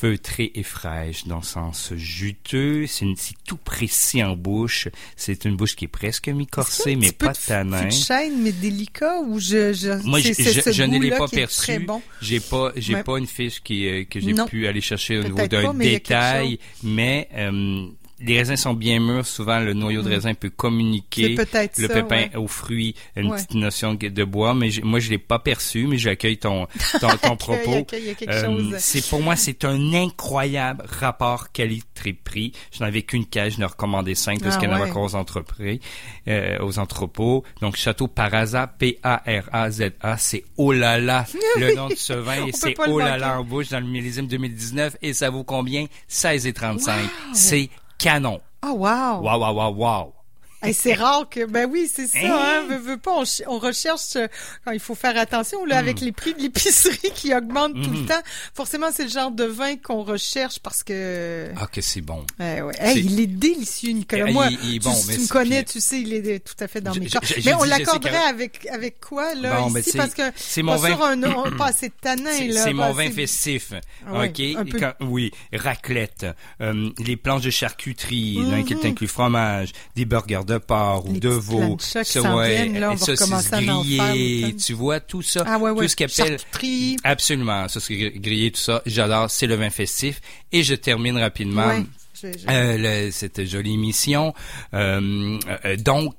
feutrée 0.05 0.51
et 0.53 0.61
fraîche 0.63 1.25
dans 1.25 1.37
le 1.37 1.43
sens 1.43 1.91
juteux. 1.95 2.85
C'est 2.87 3.05
c'est 3.17 3.33
tout 3.47 3.57
précis 3.57 4.23
en 4.23 4.35
bouche. 4.35 4.87
C'est 5.15 5.45
une 5.45 5.55
bouche 5.55 5.75
qui 5.75 5.85
est 5.85 5.87
presque 5.89 6.27
mi-corsée, 6.29 6.95
mais 6.95 7.11
pas 7.11 7.33
tanin. 7.33 7.85
De 7.85 7.89
chêne, 7.91 8.41
mais 8.41 8.51
délicat, 8.51 9.19
ou 9.21 9.39
je, 9.39 9.73
je, 9.73 10.03
Moi, 10.05 10.19
je, 10.19 10.33
c'est- 10.33 10.61
c'est 10.61 10.73
je- 10.73 10.83
ne 10.83 10.99
l'ai 10.99 11.09
pas 11.09 11.27
perçu. 11.27 11.79
Bon? 11.79 12.01
J'ai 12.21 12.39
pas, 12.39 12.71
j'ai 12.75 12.95
Ouais. 12.95 13.03
pas 13.03 13.17
une 13.17 13.25
fiche 13.27 13.61
qui, 13.63 13.87
euh, 13.87 14.03
que 14.05 14.19
j'ai 14.19 14.33
pu 14.47 14.67
aller 14.67 14.81
chercher 14.81 15.17
au 15.19 15.23
niveau 15.23 15.47
d'un 15.47 15.73
détail, 15.73 16.59
mais 16.83 17.27
euh, 17.35 17.87
les 18.19 18.37
raisins 18.37 18.55
sont 18.55 18.73
bien 18.73 18.99
mûrs. 18.99 19.25
Souvent, 19.25 19.59
le 19.59 19.73
noyau 19.73 20.01
de 20.01 20.07
Mm. 20.09 20.11
raisin 20.13 20.33
peut 20.33 20.49
communiquer. 20.49 21.35
C'est 21.35 21.45
peut-être 21.45 21.77
Le 21.77 21.87
ça, 21.87 21.93
pépin 21.93 22.15
ouais. 22.29 22.35
aux 22.37 22.47
fruits, 22.47 22.95
une 23.15 23.27
Ouais. 23.31 23.37
petite 23.37 23.55
notion 23.55 23.93
de 23.95 24.23
bois, 24.23 24.53
mais 24.53 24.69
moi 24.83 24.99
je 24.99 25.09
l'ai 25.09 25.17
pas 25.17 25.39
perçu, 25.39 25.87
mais 25.87 25.97
j'accueille 25.97 26.37
ton 26.37 26.67
ton, 27.01 27.09
ton 27.21 27.35
propos. 27.35 27.85
Euh, 28.27 28.71
c'est 28.77 29.07
pour 29.09 29.21
moi 29.21 29.35
c'est 29.35 29.65
un 29.65 29.93
incroyable 29.93 30.83
rapport 30.87 31.51
qualité-prix. 31.51 32.53
Je 32.71 32.83
n'avais 32.83 33.01
qu'une 33.01 33.25
cage, 33.25 33.53
je 33.53 33.59
n'ai 33.59 33.65
recommandé 33.65 34.15
cinq 34.15 34.41
parce 34.41 34.55
Ah 34.55 34.59
qu'il 34.59 34.69
y 34.69 34.71
en 34.71 34.75
avait 34.75 34.89
encore 34.89 35.03
aux 35.03 35.15
entreprises, 35.15 35.79
euh, 36.27 36.57
aux 36.61 36.79
entrepôts. 36.79 37.43
Donc 37.61 37.75
Château 37.75 38.07
Paraza, 38.07 38.67
P-A-R-A-Z-A, 38.67 40.17
c'est 40.17 40.43
oh 40.57 40.71
là 40.71 40.99
là 40.99 41.25
le 41.59 41.75
nom 41.75 41.87
de 41.89 41.95
ce 41.95 42.13
vin 42.13 42.45
et 42.45 42.51
peut 42.51 42.57
c'est 42.57 42.75
oh 42.87 42.99
là 42.99 43.17
là 43.17 43.39
en 43.39 43.43
bouche 43.43 43.69
dans 43.69 43.79
le 43.79 43.85
millésime 43.87 44.27
2019 44.27 44.97
et 45.01 45.13
ça 45.13 45.29
vaut 45.29 45.43
combien? 45.43 45.85
16,35. 46.09 46.91
Wow. 46.95 47.09
C'est 47.33 47.69
canon. 48.05 48.39
Oh, 48.61 48.73
wow! 48.73 49.21
Waouh 49.25 49.39
waouh 49.41 49.55
waouh 49.57 49.75
waouh. 49.81 50.13
Hey, 50.61 50.73
c'est 50.73 50.93
rare 50.93 51.27
que, 51.29 51.45
ben 51.45 51.69
oui, 51.71 51.87
c'est 51.93 52.07
ça, 52.07 52.17
Hein? 52.23 52.63
hein, 52.71 52.97
pas, 52.97 53.11
on, 53.11 53.25
ch- 53.25 53.47
on 53.47 53.59
recherche, 53.59 54.15
euh, 54.15 54.27
quand 54.63 54.71
il 54.71 54.79
faut 54.79 54.95
faire 54.95 55.15
attention, 55.17 55.63
là, 55.65 55.75
Hmm. 55.75 55.79
avec 55.79 55.99
les 56.01 56.11
prix 56.11 56.33
de 56.33 56.41
l'épicerie 56.41 57.11
qui 57.15 57.35
augmentent 57.35 57.73
tout 57.83 57.91
le 57.91 58.05
temps. 58.07 58.21
Forcément, 58.55 58.87
c'est 58.91 59.03
le 59.03 59.09
genre 59.09 59.29
de 59.31 59.43
vin 59.43 59.75
qu'on 59.75 60.01
recherche 60.03 60.59
parce 60.59 60.81
que, 60.83 61.51
Ah 61.55 61.67
que 61.67 61.81
c'est 61.81 62.01
bon. 62.01 62.25
Ouais, 62.39 62.61
ouais. 62.61 62.73
Hey, 62.79 63.05
il 63.05 63.19
est 63.19 63.27
délicieux, 63.27 63.91
Nicolas. 63.91 64.25
Eh, 64.27 64.33
Moi, 64.33 64.47
il- 64.49 64.59
il 64.69 64.75
est 64.77 64.79
tu, 64.79 64.85
bon, 64.87 64.99
tu 64.99 65.07
mais 65.07 65.17
me 65.17 65.21
c'est- 65.21 65.29
connais, 65.29 65.63
tu 65.65 65.79
sais, 65.81 66.01
il 66.01 66.13
est 66.13 66.39
tout 66.39 66.55
à 66.63 66.67
fait 66.67 66.81
dans 66.81 66.95
mes 66.95 67.07
j'ai 67.09 67.41
Mais 67.45 67.53
on 67.53 67.63
l'accorderait 67.63 68.15
avec, 68.27 68.65
avec 68.71 68.99
quoi, 68.99 69.35
là, 69.35 69.59
Bon, 69.61 69.75
ici, 69.77 69.95
parce 69.97 70.13
que 70.15 70.23
c'est 70.35 70.63
mon 70.63 70.77
vin. 70.77 70.97
un, 70.99 71.21
un- 71.23 71.51
pas 71.57 71.67
assez 71.67 71.89
de 71.89 71.93
tanin, 72.01 72.47
là. 72.47 72.63
c'est 72.63 72.73
mon 72.73 72.91
vin 72.93 73.11
festif. 73.11 73.73
Ah 74.07 74.19
ouais, 74.19 74.29
OK? 74.29 74.57
un 74.57 74.65
peu- 74.65 74.79
Quand- 74.79 74.93
oui, 75.01 75.31
raclette, 75.53 76.25
euh, 76.61 76.89
les 76.99 77.17
planches 77.17 77.43
de 77.43 77.49
charcuterie, 77.49 78.37
Mhm. 78.39 78.49
dans 78.49 78.55
lesquelles 78.55 78.79
t'inclus 78.79 79.07
fromage, 79.07 79.71
des 79.95 80.05
burgers 80.05 80.41
de 80.45 80.57
porc 80.57 81.05
ou 81.09 81.13
Les 81.13 81.19
de 81.19 81.29
veau. 81.29 81.75
qui 81.77 81.85
ça, 81.87 82.03
s'en 82.03 82.37
ouais, 82.37 82.55
viennent, 82.65 82.79
là, 82.79 82.91
on 82.91 82.95
va 82.95 83.05
saucisses 83.15 83.51
grillées, 83.51 84.55
tu 84.55 84.73
vois, 84.73 84.99
tout 84.99 85.21
ça. 85.21 85.43
Ah 85.45 85.57
ouais, 85.57 85.71
ouais. 85.71 85.83
Tout 85.85 85.89
ce 85.89 85.95
qu'appelle... 85.95 86.39
Charcuterie. 86.39 86.97
Absolument, 87.03 87.67
ça 87.67 87.79
c'est 87.79 87.95
grillé, 88.15 88.51
tout 88.51 88.59
ça. 88.59 88.81
J'adore, 88.85 89.29
c'est 89.29 89.47
le 89.47 89.55
vin 89.55 89.69
festif. 89.69 90.21
Et 90.51 90.63
je 90.63 90.75
termine 90.75 91.17
rapidement. 91.17 91.67
Ouais. 91.67 91.85
Je- 92.21 92.27
je- 92.27 92.47
Euh, 92.49 93.05
le- 93.07 93.11
cette 93.11 93.45
jolie 93.45 93.73
émission. 93.73 94.33
Euh, 94.73 95.37
euh, 95.65 95.75
donc, 95.75 96.15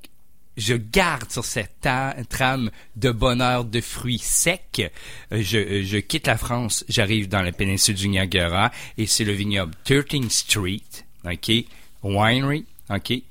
je 0.59 0.75
garde 0.75 1.31
sur 1.31 1.45
cette 1.45 1.87
trame 2.31 2.71
de 2.97 3.11
bonheur 3.11 3.65
de 3.65 3.81
fruits 3.81 4.19
secs. 4.19 4.91
Je, 5.31 5.83
je 5.85 5.97
quitte 5.99 6.27
la 6.27 6.37
France, 6.39 6.85
j'arrive 6.89 7.29
dans 7.29 7.43
la 7.43 7.53
péninsule 7.53 7.95
du 7.95 8.09
Niagara 8.09 8.71
et 8.97 9.07
c'est 9.07 9.25
le 9.25 9.33
vignoble 9.33 9.73
13th 9.87 10.31
Street, 10.31 10.81
OK, 11.25 11.53
Winery, 12.03 12.65
OK. 12.89 13.23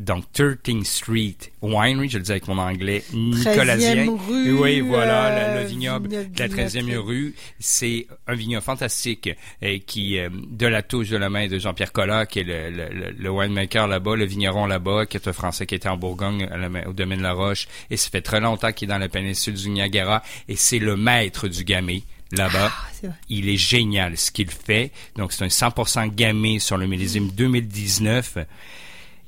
Donc 0.00 0.24
13th 0.34 0.84
Street 0.84 1.36
Winery, 1.60 2.08
je 2.08 2.16
le 2.16 2.24
dis 2.24 2.30
avec 2.30 2.48
mon 2.48 2.56
anglais, 2.56 3.04
nicolasien. 3.12 4.06
13e 4.06 4.18
rue, 4.26 4.52
oui, 4.54 4.80
voilà, 4.80 5.26
euh, 5.26 5.54
le, 5.56 5.60
le 5.60 5.66
vignoble 5.68 6.08
vignoble 6.08 6.32
de 6.32 6.38
la 6.38 6.48
13e 6.48 6.80
vignoble. 6.86 7.06
rue. 7.08 7.34
C'est 7.58 8.06
un 8.26 8.34
vignoble 8.34 8.62
fantastique 8.64 9.28
euh, 9.62 9.78
qui, 9.86 10.18
euh, 10.18 10.30
de 10.32 10.66
la 10.66 10.82
touche 10.82 11.10
de 11.10 11.18
la 11.18 11.28
main 11.28 11.48
de 11.48 11.58
Jean-Pierre 11.58 11.92
Collat, 11.92 12.24
qui 12.24 12.38
est 12.40 12.44
le, 12.44 12.70
le, 12.70 12.88
le- 12.94 13.10
le 13.10 13.30
winemaker 13.30 13.86
là-bas, 13.88 14.16
le 14.16 14.24
vigneron 14.24 14.64
là-bas, 14.64 15.04
qui 15.04 15.18
est 15.18 15.28
un 15.28 15.34
Français 15.34 15.66
qui 15.66 15.74
était 15.74 15.90
en 15.90 15.98
Bourgogne, 15.98 16.48
au 16.86 16.92
domaine 16.94 17.18
de 17.18 17.22
la 17.24 17.34
Roche. 17.34 17.68
Et 17.90 17.98
ça 17.98 18.08
fait 18.08 18.22
très 18.22 18.40
longtemps 18.40 18.72
qu'il 18.72 18.88
est 18.88 18.92
dans 18.92 18.98
la 18.98 19.10
péninsule 19.10 19.52
du 19.54 19.68
Niagara. 19.68 20.22
Et 20.48 20.56
c'est 20.56 20.78
le 20.78 20.96
maître 20.96 21.46
du 21.46 21.62
gamay 21.62 22.04
là-bas. 22.32 22.72
Ah. 23.04 23.08
Il 23.28 23.50
est 23.50 23.56
génial 23.58 24.16
ce 24.16 24.30
qu'il 24.30 24.50
fait. 24.50 24.92
Donc, 25.16 25.34
c'est 25.34 25.44
un 25.44 25.48
100% 25.48 26.14
gamay 26.14 26.58
sur 26.58 26.78
le 26.78 26.86
millésime 26.86 27.30
2019. 27.32 28.38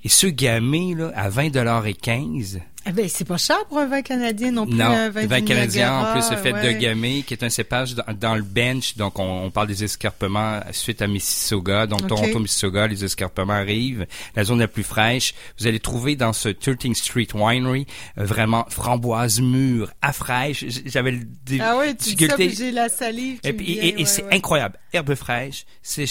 Et 0.05 0.09
ce 0.09 0.27
gamay, 0.27 0.95
là, 0.97 1.13
à 1.15 1.29
20 1.29 1.85
et 1.87 1.95
15, 1.95 2.61
Eh 2.87 2.91
ben, 2.91 3.09
c'est 3.09 3.25
pas 3.25 3.37
cher 3.37 3.65
pour 3.69 3.79
un 3.79 3.87
vin 3.87 4.03
canadien 4.03 4.51
non 4.51 4.67
plus. 4.67 4.75
non, 4.75 4.87
un 4.87 5.11
vin, 5.11 5.27
vin 5.29 5.41
canadien, 5.43 5.97
en 5.97 6.13
plus, 6.13 6.23
c'est 6.23 6.37
fait 6.39 6.53
ouais. 6.53 6.75
de 6.75 6.81
gamay, 6.81 7.23
qui 7.25 7.35
est 7.35 7.45
un 7.45 7.49
cépage 7.49 7.95
dans, 7.95 8.03
dans 8.21 8.35
le 8.35 8.43
bench. 8.43 8.97
Donc, 8.97 9.21
on, 9.21 9.45
on 9.45 9.51
parle 9.53 9.69
des 9.69 9.85
escarpements 9.85 10.59
suite 10.73 11.01
à 11.03 11.07
Mississauga. 11.07 11.87
Donc. 11.87 12.09
Toronto, 12.09 12.41
Mississauga, 12.41 12.89
les 12.89 13.05
escarpements 13.05 13.53
arrivent. 13.53 14.05
La 14.35 14.43
zone 14.43 14.59
la 14.59 14.67
plus 14.67 14.83
fraîche. 14.83 15.35
Vous 15.61 15.69
allez 15.69 15.79
trouver 15.79 16.17
dans 16.17 16.33
ce 16.33 16.49
13th 16.49 16.95
Street 16.97 17.29
Winery 17.33 17.87
euh, 18.19 18.25
vraiment 18.25 18.67
framboise 18.71 19.41
mûre, 19.41 19.93
à 20.03 20.13
fraîche. 20.13 20.65
J'avais 20.87 21.13
le 21.13 21.21
dé- 21.47 21.61
Ah 21.63 21.77
oui, 21.79 21.95
tu 21.95 22.17
dis 22.17 22.27
ça, 22.27 22.35
j'ai 22.37 22.73
la 22.73 22.89
salive 22.89 23.39
qui 23.39 23.49
et, 23.49 23.53
me 23.53 23.57
puis- 23.59 23.73
vient, 23.75 23.83
et- 23.85 23.89
et 23.91 23.97
ouais, 23.99 24.05
c'est 24.05 24.25
ouais. 24.25 24.35
incroyable. 24.35 24.81
Herbe 24.93 25.15
fraîche, 25.15 25.65
c'est 25.83 26.07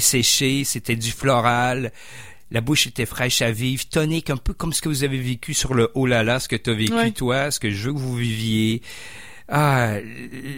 séché, 0.00 0.64
c'était 0.64 0.96
du 0.96 1.10
floral. 1.10 1.92
La 2.50 2.60
bouche 2.60 2.86
était 2.86 3.06
fraîche 3.06 3.42
à 3.42 3.50
vivre, 3.50 3.84
tonique, 3.88 4.30
un 4.30 4.36
peu 4.36 4.52
comme 4.54 4.72
ce 4.72 4.80
que 4.80 4.88
vous 4.88 5.02
avez 5.04 5.18
vécu 5.18 5.52
sur 5.52 5.74
le 5.74 5.90
oh 5.94 6.06
là 6.06 6.22
là, 6.22 6.38
ce 6.38 6.48
que 6.48 6.56
tu 6.56 6.70
as 6.70 6.74
vécu 6.74 6.92
Ouais. 6.94 7.10
toi, 7.10 7.50
ce 7.50 7.58
que 7.58 7.70
je 7.70 7.88
veux 7.88 7.94
que 7.94 7.98
vous 7.98 8.14
viviez. 8.16 8.82
Ah, 9.48 9.96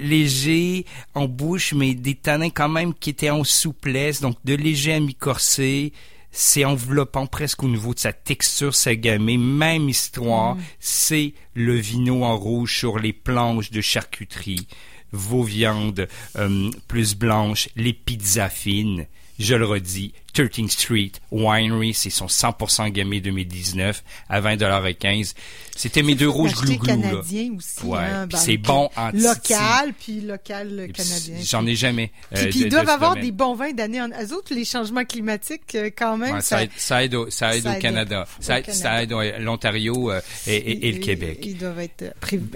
léger 0.02 0.84
en 1.14 1.26
bouche, 1.28 1.74
mais 1.74 1.94
des 1.94 2.14
tanins 2.14 2.50
quand 2.50 2.68
même 2.68 2.94
qui 2.94 3.10
étaient 3.10 3.30
en 3.30 3.44
souplesse, 3.44 4.20
donc 4.20 4.36
de 4.44 4.54
léger 4.54 4.94
à 4.94 5.00
mi-corsé. 5.00 5.92
C'est 6.30 6.64
enveloppant 6.66 7.26
presque 7.26 7.62
au 7.62 7.68
niveau 7.68 7.94
de 7.94 7.98
sa 7.98 8.12
texture, 8.12 8.74
sa 8.74 8.94
gamée. 8.94 9.38
Même 9.38 9.88
histoire, 9.88 10.56
Mm. 10.56 10.60
c'est 10.78 11.32
le 11.54 11.74
vino 11.74 12.22
en 12.22 12.36
rouge 12.36 12.76
sur 12.78 12.98
les 12.98 13.12
planches 13.14 13.70
de 13.70 13.80
charcuterie 13.80 14.66
vos 15.10 15.42
viandes 15.42 16.06
euh, 16.36 16.70
plus 16.86 17.14
blanches, 17.16 17.70
les 17.76 17.94
pizzas 17.94 18.50
fines. 18.50 19.06
Je 19.38 19.54
le 19.54 19.64
redis, 19.66 20.12
13th 20.34 20.70
Street 20.70 21.12
Winery, 21.30 21.94
c'est 21.94 22.10
son 22.10 22.26
100% 22.26 22.90
gamay 22.90 23.20
2019 23.20 24.02
à 24.28 24.40
20,15 24.40 25.34
C'était 25.76 26.02
mes 26.02 26.14
deux 26.14 26.28
rouges 26.28 26.54
là. 26.64 26.76
canadien 26.84 27.52
aussi. 27.56 27.84
Ouais, 27.84 27.98
hein, 27.98 28.26
ben, 28.26 28.36
c'est 28.36 28.56
bon 28.56 28.88
en. 28.96 29.10
Local, 29.12 29.94
puis 29.98 30.20
local 30.20 30.90
canadien. 30.92 31.36
J'en 31.42 31.66
ai 31.66 31.74
jamais. 31.76 32.10
Puis, 32.32 32.40
euh, 32.46 32.50
puis 32.50 32.60
de- 32.60 32.64
ils 32.66 32.68
doivent 32.68 32.88
avoir 32.88 33.10
domaine. 33.10 33.24
des 33.24 33.32
bons 33.32 33.54
vins 33.54 33.72
d'année 33.72 34.00
en 34.00 34.08
eux 34.08 34.32
autres, 34.34 34.54
les 34.54 34.64
changements 34.64 35.04
climatiques, 35.04 35.74
euh, 35.76 35.90
quand 35.96 36.16
même. 36.16 36.34
Ouais, 36.34 36.40
ça, 36.40 36.58
ça, 36.58 36.62
aide, 36.64 36.70
ça 36.76 37.04
aide 37.04 37.14
au, 37.14 37.30
ça 37.30 37.56
aide 37.56 37.62
ça 37.62 37.76
au 37.76 37.80
Canada. 37.80 38.26
au 38.38 38.42
Ça 38.42 38.58
aide, 38.58 38.66
Canada. 38.66 38.82
ça 38.82 39.02
aide 39.02 39.40
l'Ontario 39.40 40.10
euh, 40.10 40.20
et, 40.46 40.56
et- 40.56 40.88
et 40.88 40.92
le 40.92 40.98
Québec. 40.98 41.38
Ils 41.42 41.56
doivent 41.58 41.80
être 41.80 42.04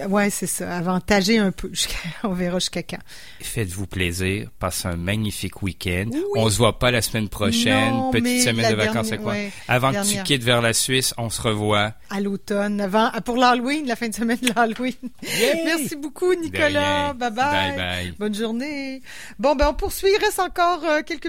Ouais, 0.09 0.31
c'est 0.31 0.47
ça. 0.49 0.77
Avantagés 0.77 1.39
un 1.39 1.53
peu. 1.53 1.71
On 2.25 2.33
verra 2.35 2.59
jusqu'à 2.59 2.83
quand. 2.83 2.99
Faites-vous 3.41 3.87
plaisir. 3.87 4.49
Passez 4.59 4.89
un 4.89 4.97
magnifique 4.97 5.63
week-end. 5.63 6.07
Oui. 6.13 6.21
On 6.37 6.51
se 6.51 6.59
voit 6.59 6.72
revoit 6.73 6.79
pas 6.79 6.91
la 6.91 7.03
semaine 7.03 7.29
prochaine. 7.29 7.91
Non, 7.95 8.11
Petite 8.11 8.43
semaine 8.43 8.71
de 8.71 8.77
vacances, 8.77 9.09
dernière- 9.09 9.23
quoi? 9.23 9.33
ouais, 9.33 9.53
Avant 9.69 9.93
que 9.93 10.09
tu 10.11 10.23
quittes 10.23 10.43
vers 10.43 10.61
la 10.63 10.73
Suisse, 10.73 11.15
on 11.19 11.31
se 11.31 11.41
revoit. 11.43 11.93
À 12.11 12.21
l'automne, 12.21 12.81
avant, 12.81 13.11
pour 13.25 13.37
l'Halloween, 13.37 13.87
la 13.87 13.97
fin 13.97 14.09
de 14.09 14.15
semaine 14.15 14.39
de 14.43 14.49
l'Halloween. 14.55 14.95
Merci 15.65 15.97
beaucoup, 15.97 16.35
Nicolas. 16.35 17.13
Bye 17.15 17.31
bye. 17.31 17.35
Bye 17.35 17.77
bye. 17.77 18.15
Bonne 18.19 18.35
journée. 18.35 19.03
Bon, 19.39 19.55
ben, 19.55 19.69
on 19.71 19.75
poursuit. 19.75 20.09
Il 20.17 20.25
reste 20.25 20.41
encore 20.41 20.83
euh, 20.85 21.03
quelques 21.07 21.21